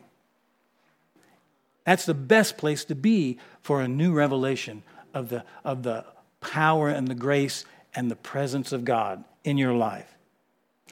That's 1.86 2.06
the 2.06 2.14
best 2.14 2.58
place 2.58 2.86
to 2.86 2.96
be 2.96 3.38
for 3.62 3.82
a 3.82 3.88
new 3.88 4.14
revelation 4.14 4.84
of 5.14 5.30
the, 5.30 5.44
of 5.64 5.84
the 5.84 6.06
power 6.42 6.90
and 6.90 7.08
the 7.08 7.16
grace 7.16 7.66
and 7.94 8.10
the 8.10 8.16
presence 8.16 8.72
of 8.72 8.86
God 8.86 9.24
in 9.44 9.58
your 9.58 9.74
life. 9.74 10.16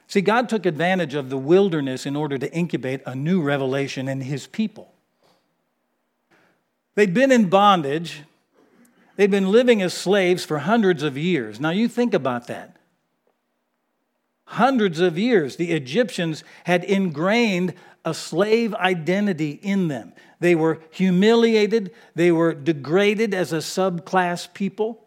See, 0.06 0.20
God 0.20 0.48
took 0.48 0.66
advantage 0.66 1.14
of 1.14 1.30
the 1.30 1.38
wilderness 1.38 2.04
in 2.04 2.16
order 2.16 2.36
to 2.38 2.52
incubate 2.52 3.00
a 3.06 3.14
new 3.14 3.40
revelation 3.40 4.08
in 4.08 4.20
his 4.20 4.46
people. 4.46 4.91
They'd 6.94 7.14
been 7.14 7.32
in 7.32 7.48
bondage, 7.48 8.22
they'd 9.16 9.30
been 9.30 9.50
living 9.50 9.80
as 9.82 9.94
slaves 9.94 10.44
for 10.44 10.58
hundreds 10.58 11.02
of 11.02 11.16
years. 11.16 11.58
Now, 11.58 11.70
you 11.70 11.88
think 11.88 12.14
about 12.14 12.46
that. 12.48 12.76
Hundreds 14.44 15.00
of 15.00 15.16
years, 15.16 15.56
the 15.56 15.72
Egyptians 15.72 16.44
had 16.64 16.84
ingrained 16.84 17.74
a 18.04 18.12
slave 18.12 18.74
identity 18.74 19.52
in 19.62 19.88
them. 19.88 20.12
They 20.40 20.54
were 20.54 20.80
humiliated, 20.90 21.92
they 22.14 22.32
were 22.32 22.52
degraded 22.52 23.32
as 23.32 23.52
a 23.52 23.58
subclass 23.58 24.52
people. 24.52 25.02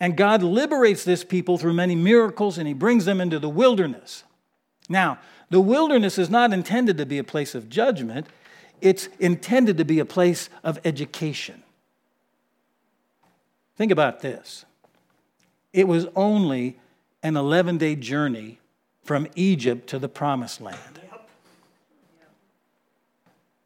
And 0.00 0.16
God 0.16 0.42
liberates 0.42 1.04
this 1.04 1.24
people 1.24 1.58
through 1.58 1.74
many 1.74 1.94
miracles 1.94 2.58
and 2.58 2.66
he 2.66 2.74
brings 2.74 3.04
them 3.04 3.20
into 3.20 3.38
the 3.38 3.48
wilderness. 3.48 4.24
Now, 4.88 5.18
the 5.50 5.60
wilderness 5.60 6.18
is 6.18 6.30
not 6.30 6.52
intended 6.52 6.98
to 6.98 7.06
be 7.06 7.18
a 7.18 7.24
place 7.24 7.54
of 7.54 7.68
judgment, 7.68 8.26
it's 8.80 9.08
intended 9.18 9.78
to 9.78 9.84
be 9.84 9.98
a 9.98 10.04
place 10.04 10.48
of 10.62 10.78
education. 10.84 11.62
Think 13.76 13.90
about 13.90 14.20
this 14.20 14.64
it 15.72 15.88
was 15.88 16.06
only 16.14 16.78
an 17.22 17.36
11 17.36 17.78
day 17.78 17.96
journey 17.96 18.60
from 19.02 19.26
Egypt 19.34 19.88
to 19.88 19.98
the 19.98 20.08
promised 20.08 20.60
land. 20.60 21.00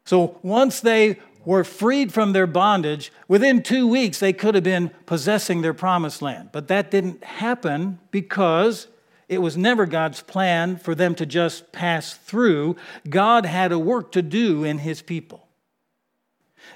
So 0.05 0.39
once 0.41 0.79
they 0.79 1.19
were 1.45 1.63
freed 1.63 2.11
from 2.11 2.33
their 2.33 2.47
bondage, 2.47 3.11
within 3.27 3.61
two 3.61 3.87
weeks 3.87 4.19
they 4.19 4.33
could 4.33 4.55
have 4.55 4.63
been 4.63 4.89
possessing 5.05 5.61
their 5.61 5.73
promised 5.73 6.21
land. 6.21 6.49
But 6.51 6.67
that 6.67 6.89
didn't 6.89 7.23
happen 7.23 7.99
because 8.09 8.87
it 9.29 9.37
was 9.37 9.55
never 9.55 9.85
God's 9.85 10.21
plan 10.21 10.75
for 10.75 10.95
them 10.95 11.13
to 11.15 11.25
just 11.25 11.71
pass 11.71 12.15
through. 12.15 12.75
God 13.07 13.45
had 13.45 13.71
a 13.71 13.79
work 13.79 14.11
to 14.13 14.23
do 14.23 14.63
in 14.63 14.79
his 14.79 15.03
people. 15.03 15.47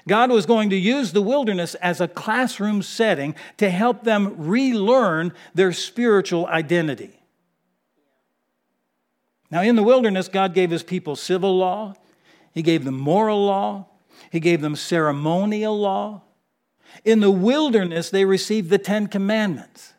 God 0.06 0.30
was 0.30 0.46
going 0.46 0.70
to 0.70 0.76
use 0.76 1.12
the 1.12 1.22
wilderness 1.22 1.74
as 1.76 2.00
a 2.00 2.08
classroom 2.08 2.80
setting 2.82 3.34
to 3.56 3.70
help 3.70 4.04
them 4.04 4.34
relearn 4.38 5.32
their 5.52 5.72
spiritual 5.72 6.46
identity. 6.46 7.20
Now, 9.50 9.62
in 9.62 9.76
the 9.76 9.82
wilderness, 9.82 10.28
God 10.28 10.54
gave 10.54 10.70
his 10.70 10.82
people 10.82 11.16
civil 11.16 11.56
law, 11.56 11.94
he 12.52 12.62
gave 12.62 12.84
them 12.84 12.98
moral 12.98 13.44
law, 13.44 13.86
he 14.30 14.40
gave 14.40 14.60
them 14.60 14.76
ceremonial 14.76 15.78
law. 15.78 16.22
In 17.04 17.18
the 17.18 17.30
wilderness, 17.30 18.10
they 18.10 18.24
received 18.24 18.70
the 18.70 18.78
Ten 18.78 19.08
Commandments. 19.08 19.94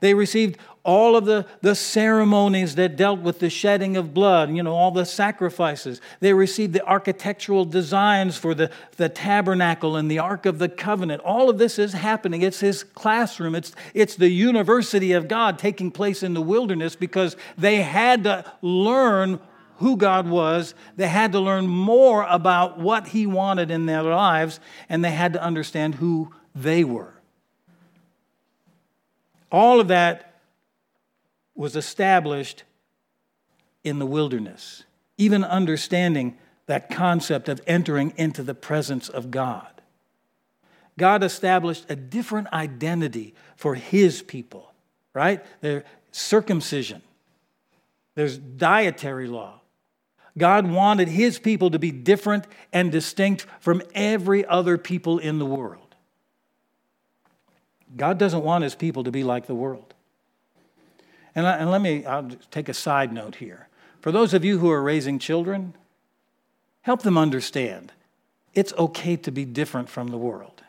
They 0.00 0.14
received 0.14 0.58
all 0.84 1.14
of 1.14 1.24
the, 1.24 1.46
the 1.60 1.74
ceremonies 1.74 2.74
that 2.74 2.96
dealt 2.96 3.20
with 3.20 3.38
the 3.38 3.48
shedding 3.48 3.96
of 3.96 4.12
blood, 4.12 4.50
you 4.50 4.62
know, 4.62 4.74
all 4.74 4.90
the 4.90 5.06
sacrifices. 5.06 6.00
They 6.18 6.32
received 6.32 6.72
the 6.72 6.84
architectural 6.84 7.64
designs 7.64 8.36
for 8.36 8.52
the, 8.52 8.70
the 8.96 9.08
tabernacle 9.08 9.96
and 9.96 10.10
the 10.10 10.18
Ark 10.18 10.44
of 10.44 10.58
the 10.58 10.68
Covenant. 10.68 11.22
All 11.22 11.48
of 11.48 11.58
this 11.58 11.78
is 11.78 11.92
happening. 11.92 12.42
It's 12.42 12.58
his 12.60 12.82
classroom, 12.82 13.54
it's, 13.54 13.72
it's 13.94 14.16
the 14.16 14.28
university 14.30 15.12
of 15.12 15.28
God 15.28 15.58
taking 15.58 15.92
place 15.92 16.22
in 16.22 16.34
the 16.34 16.42
wilderness 16.42 16.96
because 16.96 17.36
they 17.56 17.82
had 17.82 18.24
to 18.24 18.44
learn 18.60 19.38
who 19.76 19.96
God 19.96 20.28
was. 20.28 20.74
They 20.96 21.08
had 21.08 21.32
to 21.32 21.40
learn 21.40 21.66
more 21.66 22.24
about 22.28 22.78
what 22.78 23.08
He 23.08 23.26
wanted 23.26 23.70
in 23.70 23.86
their 23.86 24.02
lives, 24.02 24.60
and 24.88 25.04
they 25.04 25.10
had 25.10 25.32
to 25.32 25.42
understand 25.42 25.96
who 25.96 26.32
they 26.54 26.84
were. 26.84 27.14
All 29.50 29.80
of 29.80 29.88
that 29.88 30.31
was 31.54 31.76
established 31.76 32.64
in 33.84 33.98
the 33.98 34.06
wilderness, 34.06 34.84
even 35.18 35.44
understanding 35.44 36.36
that 36.66 36.90
concept 36.90 37.48
of 37.48 37.60
entering 37.66 38.12
into 38.16 38.42
the 38.42 38.54
presence 38.54 39.08
of 39.08 39.30
God. 39.30 39.68
God 40.98 41.22
established 41.22 41.86
a 41.88 41.96
different 41.96 42.52
identity 42.52 43.34
for 43.56 43.74
His 43.74 44.22
people, 44.22 44.72
right? 45.14 45.44
There's 45.60 45.84
circumcision, 46.12 47.02
there's 48.14 48.38
dietary 48.38 49.26
law, 49.26 49.62
God 50.36 50.70
wanted 50.70 51.08
his 51.08 51.38
people 51.38 51.70
to 51.70 51.78
be 51.78 51.90
different 51.90 52.46
and 52.72 52.90
distinct 52.90 53.46
from 53.60 53.82
every 53.94 54.44
other 54.46 54.78
people 54.78 55.18
in 55.18 55.38
the 55.38 55.46
world. 55.46 55.94
God 57.94 58.18
doesn't 58.18 58.42
want 58.42 58.64
his 58.64 58.74
people 58.74 59.04
to 59.04 59.10
be 59.10 59.24
like 59.24 59.46
the 59.46 59.54
world. 59.54 59.92
And, 61.34 61.46
and 61.46 61.70
let 61.70 61.80
me 61.80 62.04
I'll 62.04 62.28
take 62.50 62.68
a 62.68 62.74
side 62.74 63.12
note 63.12 63.36
here. 63.36 63.68
For 64.00 64.12
those 64.12 64.34
of 64.34 64.44
you 64.44 64.58
who 64.58 64.70
are 64.70 64.82
raising 64.82 65.18
children, 65.18 65.74
help 66.82 67.02
them 67.02 67.16
understand 67.16 67.92
it's 68.54 68.72
okay 68.74 69.16
to 69.16 69.30
be 69.30 69.44
different 69.44 69.88
from 69.88 70.08
the 70.08 70.18
world 70.18 70.62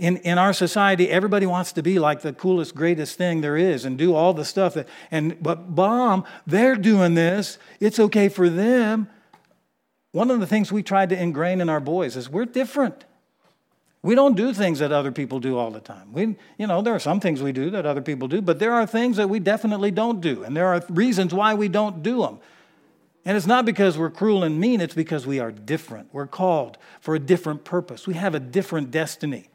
in, 0.00 0.16
in 0.18 0.38
our 0.38 0.54
society, 0.54 1.10
everybody 1.10 1.44
wants 1.44 1.72
to 1.72 1.82
be 1.82 1.98
like 1.98 2.22
the 2.22 2.32
coolest, 2.32 2.74
greatest 2.74 3.18
thing 3.18 3.42
there 3.42 3.58
is 3.58 3.84
and 3.84 3.98
do 3.98 4.14
all 4.14 4.32
the 4.32 4.46
stuff 4.46 4.72
that, 4.72 4.88
and, 5.10 5.40
but 5.42 5.68
mom, 5.68 6.24
they're 6.46 6.74
doing 6.74 7.12
this. 7.14 7.58
It's 7.80 8.00
okay 8.00 8.30
for 8.30 8.48
them. 8.48 9.10
One 10.12 10.30
of 10.30 10.40
the 10.40 10.46
things 10.46 10.72
we 10.72 10.82
tried 10.82 11.10
to 11.10 11.20
ingrain 11.20 11.60
in 11.60 11.68
our 11.68 11.80
boys 11.80 12.16
is 12.16 12.30
we're 12.30 12.46
different. 12.46 13.04
We 14.02 14.14
don't 14.14 14.34
do 14.34 14.54
things 14.54 14.78
that 14.78 14.92
other 14.92 15.12
people 15.12 15.40
do 15.40 15.58
all 15.58 15.70
the 15.70 15.80
time. 15.80 16.12
We, 16.12 16.36
you 16.56 16.66
know, 16.66 16.80
there 16.80 16.94
are 16.94 17.00
some 17.00 17.20
things 17.20 17.42
we 17.42 17.52
do 17.52 17.70
that 17.70 17.84
other 17.84 18.00
people 18.00 18.28
do, 18.28 18.40
but 18.40 18.58
there 18.58 18.72
are 18.72 18.86
things 18.86 19.18
that 19.18 19.28
we 19.28 19.40
definitely 19.40 19.90
don't 19.90 20.20
do, 20.20 20.42
and 20.42 20.56
there 20.56 20.68
are 20.68 20.82
reasons 20.88 21.34
why 21.34 21.52
we 21.52 21.68
don't 21.68 22.02
do 22.02 22.22
them. 22.22 22.38
And 23.26 23.36
it's 23.36 23.46
not 23.46 23.66
because 23.66 23.98
we're 23.98 24.10
cruel 24.10 24.42
and 24.42 24.58
mean, 24.58 24.80
it's 24.80 24.94
because 24.94 25.26
we 25.26 25.38
are 25.40 25.52
different. 25.52 26.08
We're 26.12 26.26
called 26.26 26.78
for 27.00 27.14
a 27.14 27.18
different 27.18 27.64
purpose. 27.64 28.06
We 28.06 28.14
have 28.14 28.34
a 28.34 28.40
different 28.40 28.90
destiny. 28.90 29.50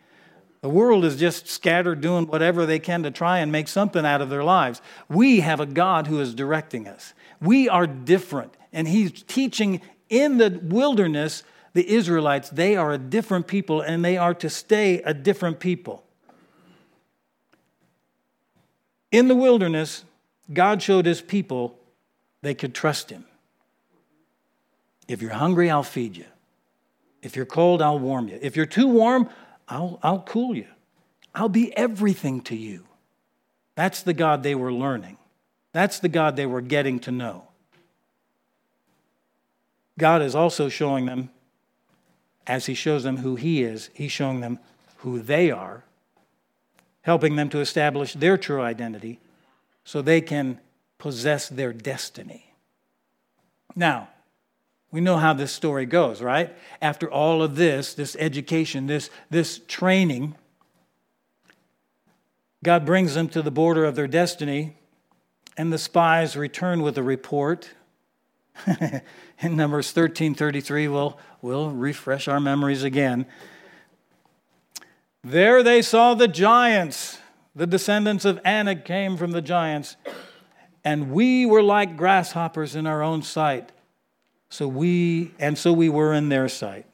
The 0.61 0.69
world 0.69 1.03
is 1.03 1.17
just 1.17 1.47
scattered 1.47 2.01
doing 2.01 2.27
whatever 2.27 2.65
they 2.65 2.79
can 2.79 3.03
to 3.03 3.11
try 3.11 3.39
and 3.39 3.51
make 3.51 3.67
something 3.67 4.05
out 4.05 4.21
of 4.21 4.29
their 4.29 4.43
lives. 4.43 4.81
We 5.09 5.39
have 5.39 5.59
a 5.59 5.65
God 5.65 6.05
who 6.05 6.19
is 6.19 6.35
directing 6.35 6.87
us. 6.87 7.13
We 7.41 7.67
are 7.69 7.87
different. 7.87 8.55
And 8.71 8.87
He's 8.87 9.23
teaching 9.23 9.81
in 10.09 10.37
the 10.37 10.59
wilderness 10.63 11.43
the 11.75 11.87
Israelites, 11.89 12.49
they 12.49 12.77
are 12.77 12.93
a 12.93 12.97
different 12.97 13.47
people 13.47 13.81
and 13.81 14.03
they 14.03 14.15
are 14.15 14.33
to 14.33 14.49
stay 14.49 15.01
a 15.01 15.13
different 15.13 15.59
people. 15.59 16.05
In 19.11 19.27
the 19.27 19.35
wilderness, 19.35 20.05
God 20.51 20.81
showed 20.81 21.05
His 21.05 21.21
people 21.21 21.77
they 22.41 22.53
could 22.53 22.73
trust 22.73 23.09
Him. 23.09 23.25
If 25.09 25.21
you're 25.21 25.31
hungry, 25.31 25.69
I'll 25.69 25.83
feed 25.83 26.15
you. 26.15 26.23
If 27.21 27.35
you're 27.35 27.45
cold, 27.45 27.81
I'll 27.81 27.99
warm 27.99 28.29
you. 28.29 28.39
If 28.41 28.55
you're 28.55 28.65
too 28.65 28.87
warm, 28.87 29.29
I'll, 29.67 29.99
I'll 30.01 30.21
cool 30.21 30.55
you. 30.55 30.67
I'll 31.33 31.49
be 31.49 31.75
everything 31.75 32.39
to 32.43 32.55
you. 32.55 32.85
That's 33.75 34.01
the 34.01 34.13
God 34.13 34.43
they 34.43 34.55
were 34.55 34.71
learning. 34.71 35.17
That's 35.73 35.99
the 35.99 36.07
God 36.07 36.37
they 36.37 36.45
were 36.45 36.61
getting 36.61 36.99
to 37.01 37.11
know. 37.11 37.49
God 39.97 40.21
is 40.21 40.35
also 40.35 40.69
showing 40.69 41.05
them, 41.05 41.31
as 42.47 42.65
He 42.65 42.73
shows 42.73 43.03
them 43.03 43.17
who 43.17 43.35
He 43.35 43.63
is, 43.63 43.89
He's 43.93 44.11
showing 44.11 44.41
them 44.41 44.59
who 44.97 45.19
they 45.19 45.51
are, 45.51 45.83
helping 47.01 47.35
them 47.35 47.49
to 47.49 47.59
establish 47.59 48.13
their 48.13 48.37
true 48.37 48.61
identity 48.61 49.19
so 49.83 50.01
they 50.01 50.21
can 50.21 50.59
possess 50.97 51.47
their 51.47 51.73
destiny. 51.73 52.53
Now, 53.75 54.09
we 54.91 55.01
know 55.01 55.17
how 55.17 55.33
this 55.33 55.51
story 55.51 55.85
goes, 55.85 56.21
right? 56.21 56.55
After 56.81 57.11
all 57.11 57.43
of 57.43 57.57
this, 57.57 57.93
this 57.93 58.15
education, 58.17 58.87
this, 58.87 59.09
this 59.29 59.59
training, 59.67 60.35
God 62.63 62.85
brings 62.85 63.13
them 63.13 63.27
to 63.29 63.41
the 63.41 63.51
border 63.51 63.85
of 63.85 63.95
their 63.95 64.07
destiny, 64.07 64.77
and 65.57 65.71
the 65.71 65.77
spies 65.77 66.35
return 66.37 66.81
with 66.81 66.97
a 66.97 67.03
report. 67.03 67.69
In 69.41 69.55
Numbers 69.55 69.91
13 69.91 70.35
33, 70.35 70.87
we'll, 70.87 71.19
we'll 71.41 71.71
refresh 71.71 72.27
our 72.27 72.39
memories 72.39 72.83
again. 72.83 73.25
There 75.23 75.63
they 75.63 75.81
saw 75.81 76.13
the 76.13 76.27
giants. 76.27 77.19
The 77.55 77.67
descendants 77.67 78.25
of 78.25 78.39
Anak 78.43 78.85
came 78.85 79.15
from 79.15 79.31
the 79.31 79.41
giants, 79.41 79.95
and 80.83 81.11
we 81.11 81.45
were 81.45 81.63
like 81.63 81.95
grasshoppers 81.95 82.75
in 82.75 82.85
our 82.85 83.01
own 83.01 83.21
sight. 83.21 83.71
So 84.49 84.67
we, 84.67 85.31
and 85.39 85.57
so 85.57 85.73
we 85.73 85.89
were 85.89 86.13
in 86.13 86.29
their 86.29 86.47
sight. 86.47 86.85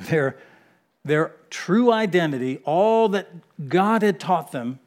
Their, 0.00 0.36
their 1.04 1.34
true 1.50 1.92
identity, 1.92 2.58
all 2.64 3.08
that 3.10 3.28
God 3.68 4.02
had 4.02 4.18
taught 4.18 4.50
them 4.50 4.80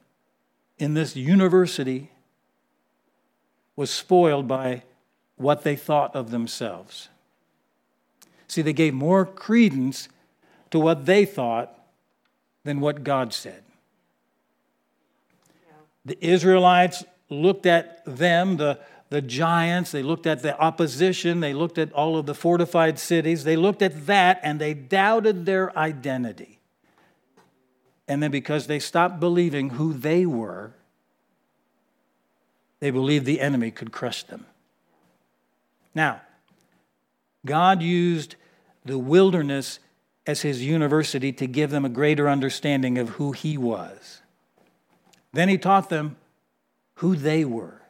in 0.78 0.94
this 0.96 1.16
university, 1.16 2.12
was 3.78 3.90
spoiled 3.90 4.48
by 4.48 4.84
what 5.38 5.64
they 5.64 5.78
thought 5.78 6.14
of 6.14 6.32
themselves. 6.32 7.08
See, 8.50 8.62
they 8.62 8.74
gave 8.74 8.94
more 8.94 9.26
credence 9.26 10.10
to 10.72 10.80
what 10.80 11.06
they 11.06 11.24
thought 11.24 11.78
than 12.66 12.82
what 12.82 13.04
God 13.04 13.34
said. 13.34 13.64
The 16.04 16.18
Israelites 16.26 17.04
looked 17.30 17.66
at 17.66 18.04
them, 18.06 18.58
the, 18.58 18.80
the 19.10 19.22
giants, 19.22 19.92
they 19.92 20.02
looked 20.02 20.26
at 20.26 20.42
the 20.42 20.58
opposition, 20.60 21.42
they 21.42 21.54
looked 21.54 21.78
at 21.78 21.92
all 21.94 22.18
of 22.18 22.26
the 22.26 22.34
fortified 22.34 22.98
cities, 22.98 23.44
they 23.44 23.58
looked 23.58 23.82
at 23.82 24.08
that 24.08 24.40
and 24.42 24.60
they 24.60 24.74
doubted 24.74 25.46
their 25.46 25.78
identity. 25.78 26.60
And 28.08 28.24
then 28.24 28.32
because 28.32 28.68
they 28.68 28.80
stopped 28.80 29.20
believing 29.20 29.72
who 29.72 29.94
they 29.94 30.26
were, 30.26 30.74
they 32.80 32.92
believed 32.92 33.26
the 33.26 33.42
enemy 33.42 33.72
could 33.72 33.92
crush 33.92 34.24
them. 34.24 34.46
Now, 35.96 36.22
God 37.46 37.82
used 37.82 38.36
the 38.86 38.98
wilderness 38.98 39.80
as 40.26 40.42
his 40.42 40.64
university 40.64 41.32
to 41.34 41.48
give 41.48 41.72
them 41.72 41.86
a 41.86 41.90
greater 41.90 42.30
understanding 42.30 42.98
of 42.98 43.10
who 43.10 43.32
he 43.32 43.58
was. 43.58 44.22
Then 45.34 45.50
he 45.50 45.58
taught 45.58 45.90
them 45.90 46.18
who 46.96 47.16
they 47.16 47.46
were. 47.46 47.82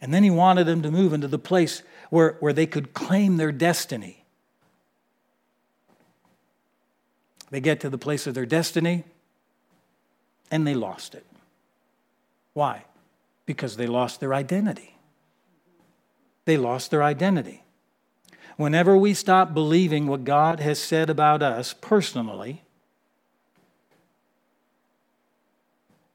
And 0.00 0.12
then 0.12 0.24
he 0.24 0.30
wanted 0.30 0.64
them 0.64 0.82
to 0.82 0.90
move 0.90 1.12
into 1.12 1.28
the 1.28 1.38
place 1.38 1.82
where, 2.10 2.36
where 2.40 2.52
they 2.52 2.66
could 2.66 2.92
claim 2.92 3.36
their 3.36 3.52
destiny. 3.52 4.24
They 7.50 7.60
get 7.60 7.80
to 7.80 7.90
the 7.90 7.98
place 7.98 8.26
of 8.26 8.34
their 8.34 8.46
destiny 8.46 9.04
and 10.50 10.66
they 10.66 10.74
lost 10.74 11.14
it. 11.14 11.24
Why? 12.52 12.84
Because 13.52 13.76
they 13.76 13.86
lost 13.86 14.18
their 14.18 14.32
identity. 14.32 14.96
They 16.46 16.56
lost 16.56 16.90
their 16.90 17.02
identity. 17.02 17.64
Whenever 18.56 18.96
we 18.96 19.12
stop 19.12 19.52
believing 19.52 20.06
what 20.06 20.24
God 20.24 20.58
has 20.60 20.78
said 20.78 21.10
about 21.10 21.42
us 21.42 21.74
personally, 21.78 22.62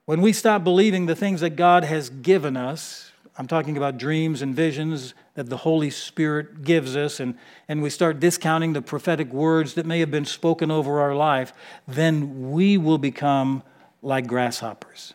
when 0.06 0.20
we 0.20 0.34
stop 0.34 0.64
believing 0.64 1.06
the 1.06 1.16
things 1.16 1.42
that 1.42 1.52
God 1.52 1.84
has 1.84 2.10
given 2.10 2.58
us, 2.58 3.12
I'm 3.38 3.46
talking 3.46 3.78
about 3.78 4.00
dreams 4.00 4.42
and 4.42 4.56
visions 4.56 5.14
that 5.36 5.48
the 5.48 5.58
Holy 5.58 5.92
Spirit 5.92 6.64
gives 6.64 6.96
us, 6.96 7.20
and, 7.20 7.38
and 7.68 7.84
we 7.84 7.92
start 7.92 8.20
discounting 8.20 8.74
the 8.74 8.82
prophetic 8.82 9.32
words 9.32 9.76
that 9.76 9.86
may 9.86 10.00
have 10.00 10.10
been 10.10 10.26
spoken 10.26 10.72
over 10.72 11.00
our 11.00 11.14
life, 11.14 11.54
then 11.88 12.52
we 12.52 12.80
will 12.80 12.98
become 12.98 13.62
like 14.02 14.26
grasshoppers 14.26 15.14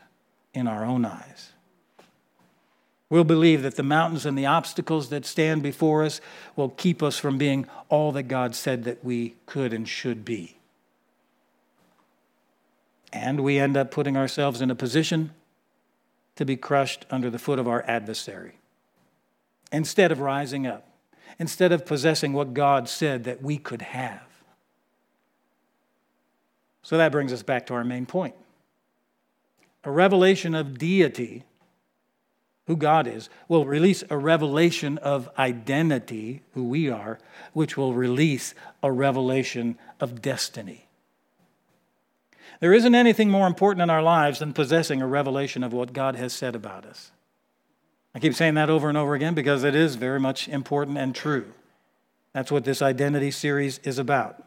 in 0.54 0.68
our 0.68 0.84
own 0.84 1.04
eyes. 1.04 1.51
We'll 3.12 3.24
believe 3.24 3.60
that 3.60 3.74
the 3.74 3.82
mountains 3.82 4.24
and 4.24 4.38
the 4.38 4.46
obstacles 4.46 5.10
that 5.10 5.26
stand 5.26 5.62
before 5.62 6.02
us 6.02 6.22
will 6.56 6.70
keep 6.70 7.02
us 7.02 7.18
from 7.18 7.36
being 7.36 7.66
all 7.90 8.10
that 8.12 8.22
God 8.22 8.54
said 8.54 8.84
that 8.84 9.04
we 9.04 9.34
could 9.44 9.74
and 9.74 9.86
should 9.86 10.24
be. 10.24 10.56
And 13.12 13.40
we 13.40 13.58
end 13.58 13.76
up 13.76 13.90
putting 13.90 14.16
ourselves 14.16 14.62
in 14.62 14.70
a 14.70 14.74
position 14.74 15.32
to 16.36 16.46
be 16.46 16.56
crushed 16.56 17.04
under 17.10 17.28
the 17.28 17.38
foot 17.38 17.58
of 17.58 17.68
our 17.68 17.84
adversary. 17.86 18.54
Instead 19.70 20.10
of 20.10 20.20
rising 20.20 20.66
up, 20.66 20.88
instead 21.38 21.70
of 21.70 21.84
possessing 21.84 22.32
what 22.32 22.54
God 22.54 22.88
said 22.88 23.24
that 23.24 23.42
we 23.42 23.58
could 23.58 23.82
have. 23.82 24.22
So 26.82 26.96
that 26.96 27.12
brings 27.12 27.30
us 27.30 27.42
back 27.42 27.66
to 27.66 27.74
our 27.74 27.84
main 27.84 28.06
point. 28.06 28.36
A 29.84 29.90
revelation 29.90 30.54
of 30.54 30.78
deity 30.78 31.44
who 32.66 32.76
God 32.76 33.06
is, 33.06 33.28
will 33.48 33.64
release 33.64 34.04
a 34.08 34.16
revelation 34.16 34.98
of 34.98 35.28
identity, 35.38 36.42
who 36.54 36.64
we 36.64 36.88
are, 36.88 37.18
which 37.52 37.76
will 37.76 37.94
release 37.94 38.54
a 38.82 38.92
revelation 38.92 39.78
of 40.00 40.22
destiny. 40.22 40.86
There 42.60 42.72
isn't 42.72 42.94
anything 42.94 43.28
more 43.28 43.48
important 43.48 43.82
in 43.82 43.90
our 43.90 44.02
lives 44.02 44.38
than 44.38 44.52
possessing 44.52 45.02
a 45.02 45.06
revelation 45.06 45.64
of 45.64 45.72
what 45.72 45.92
God 45.92 46.14
has 46.14 46.32
said 46.32 46.54
about 46.54 46.84
us. 46.86 47.10
I 48.14 48.20
keep 48.20 48.34
saying 48.34 48.54
that 48.54 48.70
over 48.70 48.88
and 48.88 48.96
over 48.96 49.14
again 49.14 49.34
because 49.34 49.64
it 49.64 49.74
is 49.74 49.96
very 49.96 50.20
much 50.20 50.46
important 50.48 50.98
and 50.98 51.14
true. 51.14 51.52
That's 52.32 52.52
what 52.52 52.64
this 52.64 52.80
identity 52.80 53.30
series 53.30 53.78
is 53.78 53.98
about. 53.98 54.46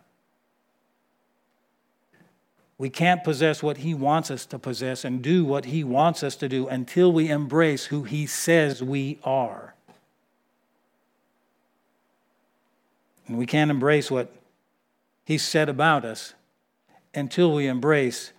We 2.78 2.90
can't 2.90 3.24
possess 3.24 3.64
what 3.64 3.78
He 3.78 3.94
wants 3.94 4.30
us 4.30 4.46
to 4.48 4.60
possess 4.60 5.06
and 5.06 5.22
do 5.22 5.46
what 5.46 5.66
He 5.66 5.84
wants 5.84 6.24
us 6.24 6.36
to 6.38 6.50
do 6.50 6.68
until 6.68 7.12
we 7.12 7.30
embrace 7.30 7.86
who 7.86 8.04
He 8.04 8.26
says 8.26 8.84
we 8.84 9.20
are. 9.24 9.76
And 13.28 13.38
we 13.38 13.46
can't 13.46 13.72
embrace 13.72 14.12
what 14.12 14.34
He 15.24 15.38
said 15.38 15.70
about 15.70 16.04
us 16.04 16.34
until 17.14 17.54
we 17.54 17.68
embrace 17.68 18.34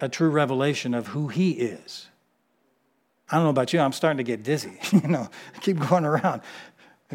a 0.00 0.08
true 0.08 0.30
revelation 0.30 0.94
of 0.94 1.08
who 1.08 1.28
He 1.28 1.50
is. 1.52 2.06
I 3.28 3.36
don't 3.36 3.44
know 3.44 3.50
about 3.50 3.72
you, 3.72 3.80
I'm 3.80 3.92
starting 3.92 4.18
to 4.18 4.24
get 4.24 4.42
dizzy. 4.42 4.78
you 4.92 5.08
know, 5.08 5.28
I 5.54 5.58
keep 5.58 5.78
going 5.88 6.04
around. 6.04 6.42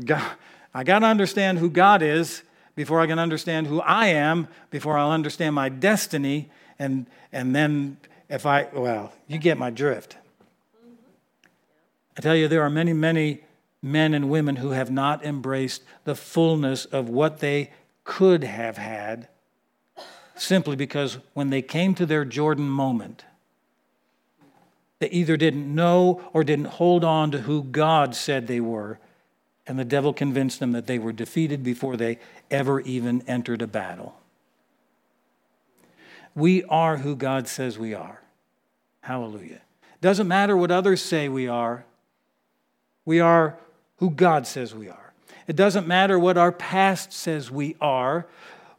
God, 0.04 0.30
I 0.74 0.84
got 0.84 1.00
to 1.00 1.06
understand 1.06 1.58
who 1.58 1.70
God 1.70 2.02
is 2.02 2.44
before 2.76 3.00
I 3.00 3.08
can 3.08 3.18
understand 3.18 3.68
who 3.68 3.80
I 3.82 4.08
am, 4.08 4.50
before 4.70 4.98
I'll 4.98 5.12
understand 5.12 5.56
my 5.56 5.70
destiny, 5.70 6.52
and, 6.80 7.06
and 7.32 7.56
then 7.56 7.98
if 8.30 8.46
I, 8.46 8.68
well, 8.74 9.14
you 9.28 9.38
get 9.38 9.58
my 9.58 9.70
drift. 9.70 10.18
I 12.18 12.22
tell 12.22 12.36
you, 12.36 12.48
there 12.48 12.62
are 12.64 12.70
many, 12.70 12.94
many 12.94 13.42
men 13.82 14.14
and 14.14 14.30
women 14.30 14.58
who 14.58 14.72
have 14.72 14.90
not 14.90 15.24
embraced 15.24 15.84
the 16.06 16.16
fullness 16.16 16.86
of 16.86 17.10
what 17.10 17.40
they 17.40 17.72
could 18.04 18.44
have 18.44 18.78
had 18.78 19.28
simply 20.36 20.76
because 20.76 21.18
when 21.34 21.50
they 21.50 21.62
came 21.62 21.96
to 21.96 22.06
their 22.06 22.26
Jordan 22.26 22.68
moment, 22.68 23.26
they 25.00 25.10
either 25.10 25.38
didn't 25.38 25.74
know 25.74 26.22
or 26.34 26.44
didn't 26.44 26.66
hold 26.66 27.04
on 27.04 27.32
to 27.32 27.42
who 27.42 27.64
God 27.64 28.16
said 28.16 28.48
they 28.48 28.60
were, 28.60 29.00
and 29.68 29.78
the 29.80 29.86
devil 29.86 30.14
convinced 30.14 30.60
them 30.60 30.72
that 30.74 30.88
they 30.88 31.00
were 31.00 31.12
defeated 31.12 31.64
before 31.64 31.98
they 31.98 32.20
ever 32.50 32.80
even 32.82 33.24
entered 33.28 33.62
a 33.62 33.68
battle. 33.68 34.16
We 36.36 36.64
are 36.66 36.98
who 36.98 37.16
God 37.16 37.48
says 37.48 37.80
we 37.80 37.94
are. 37.94 38.22
Hallelujah. 39.02 39.62
Doesn't 40.02 40.28
matter 40.28 40.56
what 40.56 40.70
others 40.72 41.02
say 41.02 41.30
we 41.30 41.48
are, 41.48 41.86
we 43.06 43.20
are 43.20 43.58
who 43.98 44.10
God 44.10 44.46
says 44.46 44.76
we 44.76 44.90
are. 44.90 45.14
It 45.48 45.56
doesn't 45.56 45.88
matter 45.88 46.20
what 46.20 46.38
our 46.38 46.52
past 46.52 47.14
says 47.14 47.52
we 47.52 47.76
are, 47.80 48.26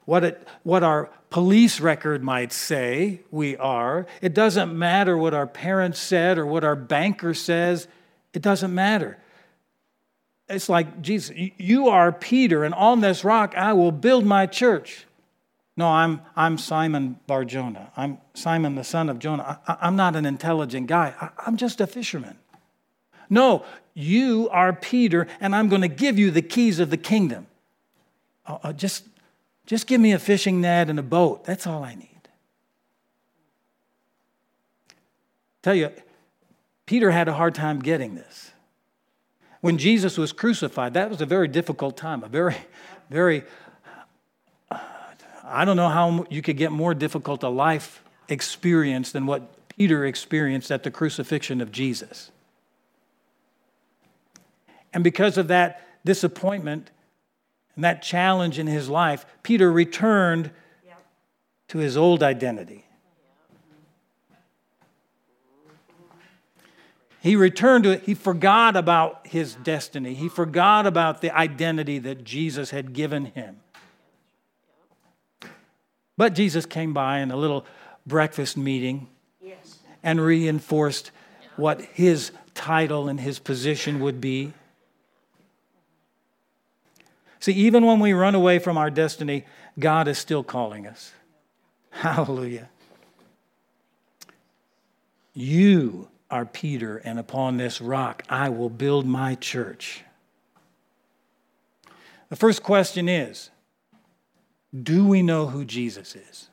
what, 0.05 0.25
it, 0.25 0.49
what 0.63 0.83
our 0.83 1.09
police 1.31 1.81
record 1.81 2.23
might 2.23 2.53
say 2.53 3.21
we 3.31 3.57
are. 3.57 4.07
It 4.21 4.35
doesn't 4.35 4.77
matter 4.77 5.17
what 5.17 5.33
our 5.33 5.47
parents 5.47 6.01
said 6.01 6.39
or 6.39 6.47
what 6.47 6.65
our 6.65 6.77
banker 6.77 7.35
says. 7.35 7.87
It 8.33 8.43
doesn't 8.43 8.75
matter. 8.75 9.19
It's 10.49 10.69
like, 10.69 11.03
Jesus, 11.03 11.35
you 11.57 11.89
are 11.89 12.13
Peter, 12.13 12.65
and 12.65 12.75
on 12.75 13.01
this 13.01 13.25
rock 13.25 13.55
I 13.57 13.73
will 13.73 13.93
build 13.93 14.25
my 14.25 14.47
church. 14.47 15.06
No, 15.77 15.89
I'm, 15.89 16.23
I'm 16.35 16.57
Simon 16.57 17.21
Barjona. 17.27 17.93
I'm 17.97 18.19
Simon 18.33 18.77
the 18.77 18.85
son 18.85 19.11
of 19.11 19.19
Jonah. 19.19 19.61
I, 19.67 19.89
am 19.89 19.97
not 19.97 20.17
an 20.17 20.25
intelligent 20.25 20.87
guy. 20.87 21.15
I, 21.21 21.31
I'm 21.47 21.57
just 21.57 21.81
a 21.81 21.87
fisherman. 21.87 22.39
No, 23.29 23.65
you 23.93 24.49
are 24.51 24.73
Peter, 24.73 25.27
and 25.41 25.55
I'm 25.55 25.69
going 25.69 25.83
to 25.83 25.89
give 25.89 26.19
you 26.19 26.31
the 26.31 26.43
keys 26.43 26.79
of 26.79 26.91
the 26.91 26.97
kingdom. 26.97 27.47
Uh, 28.47 28.59
uh, 28.63 28.73
just, 28.73 29.05
just 29.67 29.87
give 29.87 30.01
me 30.01 30.13
a 30.13 30.19
fishing 30.19 30.61
net 30.61 30.89
and 30.89 30.99
a 30.99 31.03
boat. 31.03 31.45
That's 31.45 31.67
all 31.67 31.85
I 31.85 31.95
need. 31.95 32.11
Tell 35.63 35.75
you, 35.75 35.91
Peter 36.87 37.11
had 37.11 37.29
a 37.29 37.35
hard 37.35 37.55
time 37.55 37.81
getting 37.81 38.15
this. 38.15 38.53
When 39.61 39.77
Jesus 39.77 40.17
was 40.17 40.33
crucified, 40.33 40.95
that 40.95 41.11
was 41.11 41.21
a 41.21 41.27
very 41.27 41.49
difficult 41.49 41.97
time, 41.97 42.23
a 42.23 42.29
very, 42.29 42.57
very 43.11 43.43
I 45.49 45.65
don't 45.65 45.77
know 45.77 45.89
how 45.89 46.27
you 46.29 46.43
could 46.43 46.57
get 46.57 46.73
more 46.73 46.95
difficult 46.95 47.43
a 47.43 47.49
life 47.49 48.03
experience 48.29 49.13
than 49.13 49.27
what 49.27 49.69
Peter 49.69 50.05
experienced 50.05 50.71
at 50.71 50.83
the 50.83 50.91
crucifixion 50.91 51.61
of 51.61 51.71
Jesus. 51.71 52.31
And 54.93 55.05
because 55.05 55.39
of 55.39 55.49
that 55.49 55.87
disappointment 56.05 56.91
and 57.75 57.85
that 57.85 58.03
challenge 58.03 58.59
in 58.59 58.67
his 58.67 58.89
life, 58.89 59.27
Peter 59.43 59.71
returned 59.71 60.51
to 61.69 61.79
his 61.79 61.97
old 61.97 62.23
identity. 62.23 62.87
He 67.21 67.35
returned 67.35 67.85
to 67.85 67.91
it. 67.91 68.05
He 68.05 68.15
forgot 68.15 68.77
about 68.77 69.27
his 69.27 69.57
destiny. 69.57 70.15
He 70.15 70.29
forgot 70.29 70.87
about 70.87 71.21
the 71.21 71.37
identity 71.37 71.99
that 71.99 72.23
Jesus 72.23 72.71
had 72.71 72.93
given 72.93 73.27
him. 73.27 73.59
But 76.17 76.35
Jesus 76.35 76.67
came 76.67 76.93
by 76.93 77.19
in 77.19 77.31
a 77.31 77.37
little 77.37 77.67
breakfast 78.07 78.57
meeting 78.57 79.09
yes. 79.43 79.79
and 80.03 80.21
reinforced 80.21 81.11
what 81.57 81.81
his 81.83 82.33
title 82.55 83.09
and 83.09 83.21
his 83.21 83.39
position 83.39 84.01
would 84.01 84.21
be. 84.21 84.53
See, 87.41 87.53
even 87.53 87.85
when 87.85 88.01
we 88.01 88.13
run 88.13 88.35
away 88.35 88.59
from 88.59 88.79
our 88.79 88.91
destiny, 88.91 89.45
God 89.79 90.09
is 90.09 90.19
still 90.19 90.43
calling 90.43 90.87
us. 90.87 91.13
Hallelujah. 91.91 92.69
You 95.35 96.09
are 96.31 96.47
Peter, 96.47 96.97
and 96.99 97.19
upon 97.19 97.57
this 97.57 97.81
rock 97.81 98.23
I 98.29 98.49
will 98.49 98.71
build 98.71 99.07
my 99.07 99.35
church. 99.35 100.03
The 102.31 102.37
first 102.37 102.63
question 102.63 103.09
is 103.09 103.51
Do 104.75 105.07
we 105.07 105.23
know 105.23 105.47
who 105.47 105.65
Jesus 105.65 106.15
is? 106.17 106.49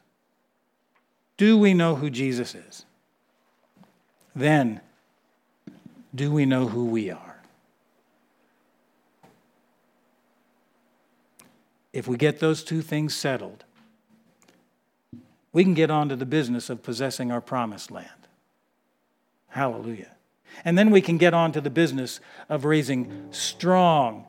Do 1.38 1.58
we 1.58 1.74
know 1.74 1.96
who 1.96 2.10
Jesus 2.10 2.56
is? 2.56 2.86
Then, 4.36 4.82
do 6.14 6.32
we 6.32 6.46
know 6.46 6.68
who 6.68 6.86
we 6.86 7.10
are? 7.10 7.42
If 11.92 12.08
we 12.08 12.18
get 12.18 12.40
those 12.40 12.64
two 12.64 12.82
things 12.82 13.16
settled, 13.16 13.64
we 15.52 15.64
can 15.64 15.76
get 15.76 15.92
on 15.92 16.10
to 16.10 16.16
the 16.16 16.26
business 16.26 16.70
of 16.70 16.82
possessing 16.82 17.32
our 17.32 17.42
promised 17.42 17.92
land. 17.92 18.10
Hallelujah. 19.50 20.12
And 20.66 20.78
then 20.78 20.90
we 20.90 21.02
can 21.02 21.18
get 21.18 21.34
on 21.34 21.52
to 21.52 21.62
the 21.62 21.70
business 21.70 22.20
of 22.50 22.66
raising 22.66 23.28
strong, 23.32 24.26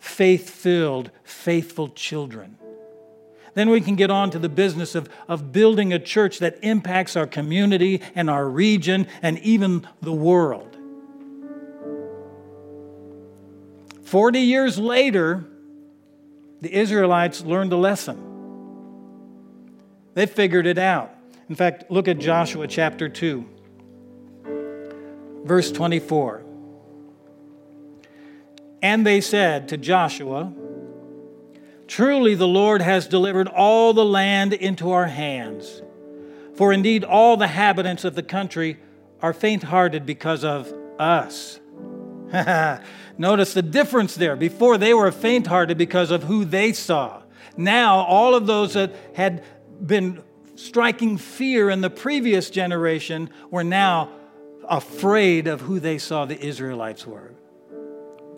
faith 0.00 0.50
filled, 0.50 1.10
faithful 1.22 1.88
children. 1.88 2.58
Then 3.54 3.70
we 3.70 3.80
can 3.80 3.94
get 3.94 4.10
on 4.10 4.30
to 4.30 4.38
the 4.38 4.48
business 4.48 4.94
of, 4.94 5.08
of 5.28 5.52
building 5.52 5.92
a 5.92 5.98
church 5.98 6.40
that 6.40 6.58
impacts 6.62 7.16
our 7.16 7.26
community 7.26 8.02
and 8.14 8.28
our 8.28 8.48
region 8.48 9.06
and 9.22 9.38
even 9.38 9.86
the 10.02 10.12
world. 10.12 10.76
40 14.02 14.40
years 14.40 14.78
later, 14.78 15.44
the 16.60 16.72
Israelites 16.72 17.42
learned 17.42 17.72
a 17.72 17.76
lesson. 17.76 18.32
They 20.14 20.26
figured 20.26 20.66
it 20.66 20.78
out. 20.78 21.12
In 21.48 21.54
fact, 21.54 21.90
look 21.90 22.08
at 22.08 22.18
Joshua 22.18 22.66
chapter 22.66 23.08
2, 23.08 23.44
verse 25.44 25.70
24. 25.70 26.42
And 28.82 29.06
they 29.06 29.20
said 29.20 29.68
to 29.68 29.76
Joshua, 29.76 30.52
Truly 31.86 32.34
the 32.34 32.48
Lord 32.48 32.82
has 32.82 33.06
delivered 33.06 33.48
all 33.48 33.92
the 33.92 34.04
land 34.04 34.52
into 34.52 34.90
our 34.90 35.06
hands. 35.06 35.82
For 36.54 36.72
indeed, 36.72 37.04
all 37.04 37.36
the 37.36 37.44
inhabitants 37.44 38.04
of 38.04 38.14
the 38.14 38.22
country 38.22 38.78
are 39.20 39.32
faint 39.32 39.64
hearted 39.64 40.06
because 40.06 40.44
of 40.44 40.72
us. 40.98 41.60
Notice 43.18 43.54
the 43.54 43.62
difference 43.62 44.14
there. 44.14 44.36
Before, 44.36 44.78
they 44.78 44.94
were 44.94 45.10
faint 45.12 45.46
hearted 45.46 45.78
because 45.78 46.10
of 46.10 46.24
who 46.24 46.44
they 46.44 46.72
saw. 46.72 47.22
Now, 47.56 47.98
all 48.00 48.34
of 48.34 48.46
those 48.46 48.74
that 48.74 48.94
had 49.14 49.44
been 49.84 50.22
striking 50.56 51.18
fear 51.18 51.70
in 51.70 51.80
the 51.80 51.90
previous 51.90 52.50
generation 52.50 53.30
were 53.50 53.64
now 53.64 54.10
afraid 54.68 55.46
of 55.46 55.60
who 55.60 55.80
they 55.80 55.98
saw 55.98 56.24
the 56.24 56.40
Israelites 56.40 57.06
were. 57.06 57.32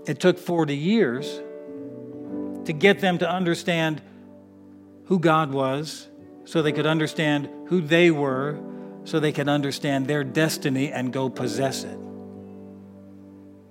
It 0.07 0.21
took 0.21 0.39
40 0.39 0.77
years 0.77 1.41
to 2.67 2.73
get 2.73 3.01
them 3.01 3.19
to 3.19 3.29
understand 3.29 4.03
who 5.07 5.19
God 5.19 5.53
was, 5.53 6.09
so 6.45 6.63
they 6.63 6.73
could 6.73 6.87
understand 6.87 7.49
who 7.69 7.81
they 7.81 8.11
were, 8.11 8.59
so 9.05 9.21
they 9.21 9.33
could 9.33 9.49
understand 9.49 10.07
their 10.07 10.25
destiny 10.25 10.93
and 10.93 11.13
go 11.13 11.29
possess 11.29 11.85
it. 11.85 11.99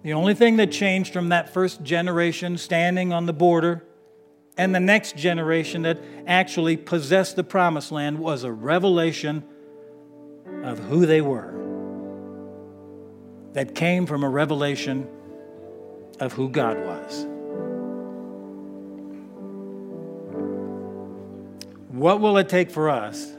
The 0.04 0.14
only 0.14 0.34
thing 0.34 0.58
that 0.58 0.72
changed 0.72 1.14
from 1.14 1.30
that 1.30 1.54
first 1.54 1.84
generation 1.84 2.58
standing 2.58 3.12
on 3.12 3.26
the 3.26 3.34
border 3.34 3.84
and 4.58 4.74
the 4.74 4.80
next 4.80 5.18
generation 5.18 5.82
that 5.82 6.00
actually 6.28 6.78
possessed 6.78 7.36
the 7.36 7.44
promised 7.44 7.92
land 7.92 8.20
was 8.20 8.44
a 8.44 8.52
revelation 8.52 9.44
of 10.64 10.80
who 10.80 11.06
they 11.06 11.22
were 11.22 11.54
that 13.54 13.74
came 13.74 14.06
from 14.06 14.24
a 14.24 14.30
revelation 14.30 15.08
of 16.20 16.34
who 16.34 16.50
God 16.50 16.78
was. 16.78 17.26
What 21.96 22.20
will 22.20 22.38
it 22.38 22.50
take 22.50 22.72
for 22.72 22.90
us 22.90 23.32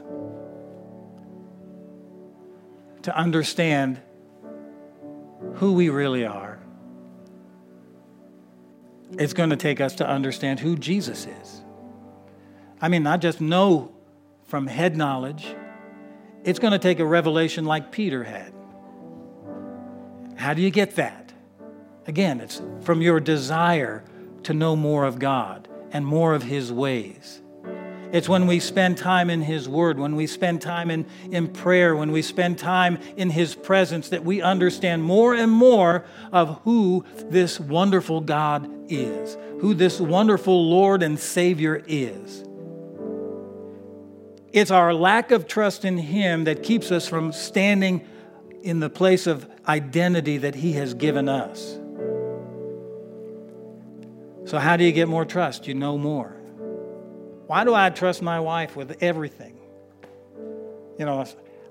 to 3.03 3.15
understand 3.15 4.01
who 5.57 5.73
we 5.73 5.89
really 5.89 6.25
are? 6.25 6.57
It's 9.11 9.33
going 9.33 9.51
to 9.51 9.57
take 9.57 9.79
us 9.79 9.93
to 9.97 10.09
understand 10.09 10.59
who 10.59 10.75
Jesus 10.75 11.27
is. 11.27 11.61
I 12.81 12.87
mean, 12.87 13.03
not 13.03 13.21
just 13.21 13.39
know 13.39 13.91
from 14.45 14.65
head 14.65 14.97
knowledge, 14.97 15.45
it's 16.43 16.57
going 16.57 16.73
to 16.73 16.79
take 16.79 16.97
a 16.97 17.05
revelation 17.05 17.65
like 17.65 17.91
Peter 17.91 18.23
had. 18.23 18.51
How 20.35 20.55
do 20.55 20.63
you 20.63 20.71
get 20.71 20.95
that? 20.95 21.31
Again, 22.07 22.41
it's 22.41 22.59
from 22.81 23.03
your 23.03 23.19
desire 23.19 24.03
to 24.41 24.55
know 24.55 24.75
more 24.75 25.05
of 25.05 25.19
God 25.19 25.67
and 25.91 26.03
more 26.03 26.33
of 26.33 26.41
His 26.41 26.73
ways. 26.73 27.43
It's 28.11 28.29
when 28.29 28.47
we 28.47 28.59
spend 28.59 28.97
time 28.97 29.29
in 29.29 29.41
His 29.41 29.67
Word, 29.67 29.99
when 29.99 30.15
we 30.15 30.27
spend 30.27 30.61
time 30.61 30.89
in, 30.89 31.05
in 31.29 31.49
prayer, 31.49 31.95
when 31.95 32.11
we 32.11 32.21
spend 32.21 32.57
time 32.57 32.99
in 33.17 33.29
His 33.29 33.53
presence, 33.53 34.09
that 34.09 34.23
we 34.23 34.41
understand 34.41 35.03
more 35.03 35.33
and 35.33 35.51
more 35.51 36.05
of 36.31 36.61
who 36.63 37.05
this 37.25 37.59
wonderful 37.59 38.21
God 38.21 38.69
is, 38.87 39.35
who 39.59 39.73
this 39.73 39.99
wonderful 39.99 40.69
Lord 40.69 41.03
and 41.03 41.19
Savior 41.19 41.83
is. 41.85 42.45
It's 44.53 44.71
our 44.71 44.93
lack 44.93 45.31
of 45.31 45.45
trust 45.45 45.83
in 45.83 45.97
Him 45.97 46.45
that 46.45 46.63
keeps 46.63 46.91
us 46.91 47.07
from 47.07 47.33
standing 47.33 48.07
in 48.63 48.79
the 48.79 48.89
place 48.89 49.27
of 49.27 49.49
identity 49.67 50.37
that 50.37 50.55
He 50.55 50.73
has 50.73 50.93
given 50.93 51.27
us. 51.27 51.77
So, 54.49 54.59
how 54.59 54.77
do 54.77 54.85
you 54.85 54.93
get 54.93 55.09
more 55.09 55.25
trust? 55.25 55.67
You 55.67 55.73
know 55.73 55.97
more. 55.97 56.36
Why 57.47 57.63
do 57.63 57.73
I 57.73 57.89
trust 57.89 58.21
my 58.21 58.39
wife 58.39 58.75
with 58.75 59.01
everything? 59.01 59.57
You 60.99 61.05
know, 61.05 61.25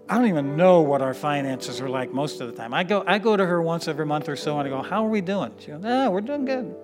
I 0.09 0.17
don't 0.17 0.29
even 0.29 0.57
know 0.57 0.81
what 0.81 1.03
our 1.03 1.15
finances 1.15 1.81
are 1.81 1.89
like 1.89 2.13
most 2.13 2.41
of 2.41 2.51
the 2.51 2.57
time. 2.57 2.73
I 2.73 2.83
go, 2.83 3.05
I 3.07 3.19
go 3.19 3.37
to 3.37 3.45
her 3.45 3.61
once 3.61 3.87
every 3.87 4.07
month 4.07 4.29
or 4.29 4.37
so 4.37 4.59
and 4.59 4.67
I 4.67 4.71
go, 4.71 4.83
How 4.83 5.05
are 5.05 5.09
we 5.09 5.21
doing? 5.21 5.53
She 5.59 5.69
goes, 5.69 5.85
Ah, 5.85 6.09
we're 6.09 6.23
doing 6.23 6.45
good. 6.45 6.75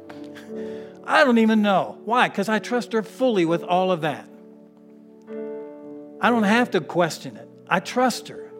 I 1.04 1.24
don't 1.24 1.38
even 1.38 1.62
know. 1.62 1.98
Why? 2.04 2.28
Because 2.28 2.48
I 2.48 2.58
trust 2.58 2.92
her 2.92 3.02
fully 3.02 3.44
with 3.44 3.62
all 3.62 3.90
of 3.90 4.02
that. 4.02 4.28
I 6.20 6.30
don't 6.30 6.44
have 6.44 6.70
to 6.72 6.80
question 6.80 7.36
it. 7.36 7.48
I 7.68 7.80
trust 7.80 8.28
her. 8.28 8.50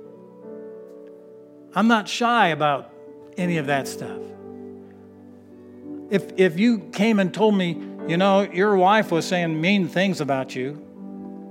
I'm 1.74 1.88
not 1.88 2.08
shy 2.08 2.48
about 2.48 2.90
any 3.36 3.58
of 3.58 3.66
that 3.66 3.86
stuff. 3.86 4.20
If, 6.10 6.32
if 6.36 6.58
you 6.58 6.90
came 6.92 7.18
and 7.18 7.32
told 7.32 7.56
me, 7.56 7.82
you 8.08 8.16
know, 8.16 8.42
your 8.42 8.76
wife 8.76 9.10
was 9.10 9.26
saying 9.26 9.60
mean 9.60 9.88
things 9.88 10.20
about 10.20 10.54
you, 10.54 10.82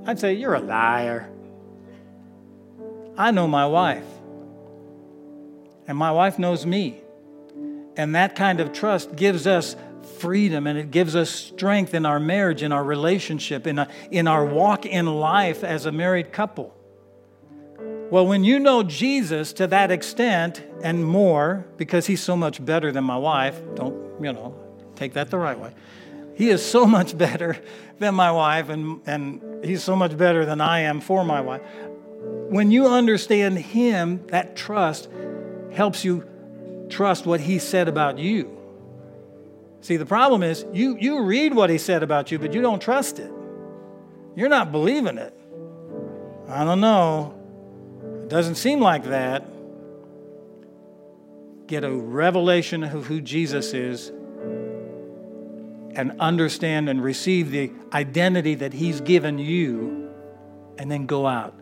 I'd 0.05 0.19
say, 0.19 0.33
You're 0.33 0.55
a 0.55 0.59
liar. 0.59 1.29
I 3.17 3.31
know 3.31 3.47
my 3.47 3.65
wife, 3.65 4.05
and 5.87 5.97
my 5.97 6.11
wife 6.11 6.39
knows 6.39 6.65
me. 6.65 7.01
And 7.97 8.15
that 8.15 8.35
kind 8.35 8.59
of 8.61 8.71
trust 8.71 9.15
gives 9.15 9.45
us 9.45 9.75
freedom 10.19 10.67
and 10.67 10.77
it 10.77 10.91
gives 10.91 11.15
us 11.15 11.29
strength 11.29 11.93
in 11.93 12.05
our 12.05 12.19
marriage, 12.19 12.63
in 12.63 12.71
our 12.71 12.83
relationship, 12.83 13.67
in, 13.67 13.79
a, 13.79 13.89
in 14.11 14.27
our 14.27 14.45
walk 14.45 14.85
in 14.85 15.05
life 15.05 15.63
as 15.63 15.85
a 15.85 15.91
married 15.91 16.31
couple. 16.31 16.73
Well, 18.09 18.27
when 18.27 18.43
you 18.43 18.59
know 18.59 18.83
Jesus 18.83 19.53
to 19.53 19.67
that 19.67 19.89
extent 19.89 20.63
and 20.83 21.05
more, 21.05 21.65
because 21.77 22.07
he's 22.07 22.21
so 22.21 22.35
much 22.35 22.63
better 22.63 22.91
than 22.91 23.03
my 23.03 23.17
wife, 23.17 23.59
don't, 23.75 23.95
you 24.23 24.33
know, 24.33 24.55
take 24.95 25.13
that 25.13 25.29
the 25.29 25.37
right 25.37 25.57
way. 25.57 25.73
He 26.35 26.49
is 26.49 26.65
so 26.65 26.85
much 26.85 27.17
better 27.17 27.57
than 27.99 28.15
my 28.15 28.31
wife, 28.31 28.69
and, 28.69 29.01
and 29.05 29.63
he's 29.63 29.83
so 29.83 29.95
much 29.95 30.17
better 30.17 30.45
than 30.45 30.61
I 30.61 30.81
am 30.81 31.01
for 31.01 31.23
my 31.23 31.41
wife. 31.41 31.61
When 32.49 32.71
you 32.71 32.87
understand 32.87 33.57
him, 33.57 34.25
that 34.27 34.55
trust 34.55 35.09
helps 35.71 36.03
you 36.03 36.27
trust 36.89 37.25
what 37.25 37.39
he 37.39 37.59
said 37.59 37.87
about 37.87 38.17
you. 38.17 38.57
See, 39.81 39.97
the 39.97 40.05
problem 40.05 40.43
is 40.43 40.65
you, 40.73 40.97
you 40.99 41.23
read 41.23 41.53
what 41.53 41.69
he 41.69 41.77
said 41.77 42.03
about 42.03 42.31
you, 42.31 42.37
but 42.37 42.53
you 42.53 42.61
don't 42.61 42.81
trust 42.81 43.19
it. 43.19 43.31
You're 44.35 44.49
not 44.49 44.71
believing 44.71 45.17
it. 45.17 45.33
I 46.47 46.63
don't 46.63 46.81
know. 46.81 47.35
It 48.21 48.29
doesn't 48.29 48.55
seem 48.55 48.79
like 48.79 49.05
that. 49.05 49.45
Get 51.67 51.83
a 51.83 51.91
revelation 51.91 52.83
of 52.83 53.05
who 53.05 53.21
Jesus 53.21 53.73
is 53.73 54.11
and 55.95 56.19
understand 56.19 56.89
and 56.89 57.03
receive 57.03 57.51
the 57.51 57.71
identity 57.93 58.55
that 58.55 58.73
he's 58.73 59.01
given 59.01 59.37
you, 59.37 60.09
and 60.77 60.89
then 60.89 61.05
go 61.05 61.27
out 61.27 61.53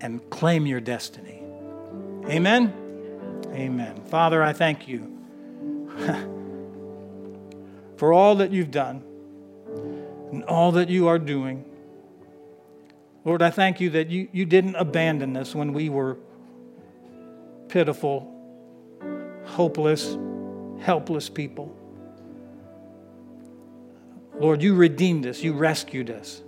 and 0.00 0.28
claim 0.30 0.66
your 0.66 0.80
destiny. 0.80 1.42
Amen? 2.28 2.72
Amen. 3.52 4.02
Father, 4.04 4.42
I 4.42 4.52
thank 4.52 4.86
you. 4.86 5.12
for 7.96 8.12
all 8.12 8.36
that 8.36 8.52
you've 8.52 8.70
done 8.70 9.02
and 10.30 10.44
all 10.44 10.72
that 10.72 10.88
you 10.88 11.08
are 11.08 11.18
doing. 11.18 11.64
Lord, 13.24 13.42
I 13.42 13.50
thank 13.50 13.80
you 13.80 13.90
that 13.90 14.08
you, 14.08 14.28
you 14.32 14.44
didn't 14.44 14.76
abandon 14.76 15.36
us 15.36 15.54
when 15.54 15.72
we 15.72 15.88
were 15.88 16.18
pitiful, 17.68 18.32
hopeless, 19.44 20.16
helpless 20.80 21.28
people. 21.28 21.74
Lord, 24.38 24.62
you 24.62 24.74
redeemed 24.74 25.26
us, 25.26 25.42
you 25.42 25.54
rescued 25.54 26.10
us, 26.10 26.42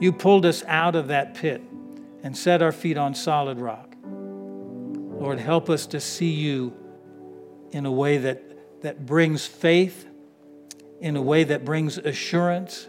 you 0.00 0.12
pulled 0.12 0.44
us 0.44 0.64
out 0.66 0.96
of 0.96 1.08
that 1.08 1.34
pit 1.34 1.62
and 2.22 2.36
set 2.36 2.60
our 2.60 2.72
feet 2.72 2.96
on 2.96 3.14
solid 3.14 3.58
rock. 3.58 3.94
Lord, 4.04 5.38
help 5.38 5.70
us 5.70 5.86
to 5.88 6.00
see 6.00 6.30
you 6.30 6.72
in 7.72 7.86
a 7.86 7.90
way 7.90 8.18
that, 8.18 8.82
that 8.82 9.06
brings 9.06 9.46
faith, 9.46 10.06
in 11.00 11.16
a 11.16 11.22
way 11.22 11.44
that 11.44 11.64
brings 11.64 11.98
assurance, 11.98 12.88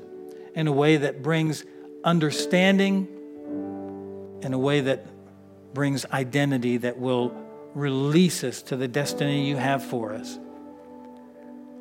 in 0.55 0.67
a 0.67 0.71
way 0.71 0.97
that 0.97 1.21
brings 1.21 1.63
understanding, 2.03 3.07
in 4.41 4.53
a 4.53 4.59
way 4.59 4.81
that 4.81 5.05
brings 5.73 6.05
identity 6.07 6.77
that 6.77 6.97
will 6.97 7.35
release 7.73 8.43
us 8.43 8.61
to 8.63 8.75
the 8.75 8.87
destiny 8.87 9.47
you 9.47 9.55
have 9.55 9.83
for 9.83 10.13
us. 10.13 10.39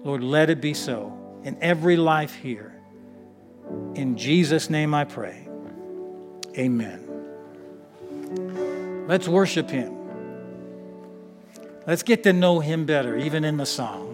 Lord, 0.05 0.23
let 0.23 0.51
it 0.51 0.61
be 0.61 0.75
so 0.75 1.20
in 1.45 1.57
every 1.61 1.97
life 1.97 2.35
here. 2.35 2.75
In 3.95 4.17
Jesus' 4.17 4.71
name 4.71 4.95
I 4.95 5.05
pray. 5.05 5.49
Amen. 6.57 7.07
Let's 9.07 9.29
worship 9.29 9.71
Him. 9.71 9.97
Let's 11.87 12.03
get 12.03 12.23
to 12.25 12.33
know 12.33 12.61
Him 12.61 12.85
better, 12.87 13.17
even 13.17 13.45
in 13.45 13.57
the 13.57 13.67
song. 13.67 14.07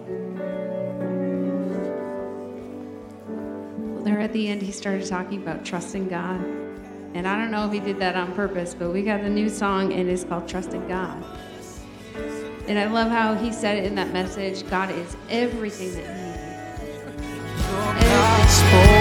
Well, 3.93 4.03
there 4.03 4.19
at 4.19 4.33
the 4.33 4.47
end, 4.47 4.61
he 4.61 4.71
started 4.71 5.07
talking 5.07 5.41
about 5.41 5.65
trusting 5.65 6.07
God. 6.07 6.41
And 7.13 7.27
I 7.27 7.35
don't 7.37 7.51
know 7.51 7.65
if 7.65 7.73
he 7.73 7.79
did 7.79 7.99
that 7.99 8.15
on 8.15 8.33
purpose, 8.33 8.75
but 8.75 8.91
we 8.91 9.01
got 9.01 9.21
a 9.21 9.29
new 9.29 9.49
song 9.49 9.93
and 9.93 10.09
it's 10.09 10.23
called 10.23 10.47
Trusting 10.47 10.87
God. 10.87 11.23
And 12.67 12.77
I 12.77 12.85
love 12.85 13.09
how 13.09 13.33
he 13.33 13.51
said 13.51 13.77
it 13.77 13.85
in 13.85 13.95
that 13.95 14.11
message 14.11 14.69
God 14.69 14.91
is 14.91 15.15
everything 15.29 15.93
that 15.93 16.26
you 16.26 16.26
Oh, 18.49 18.96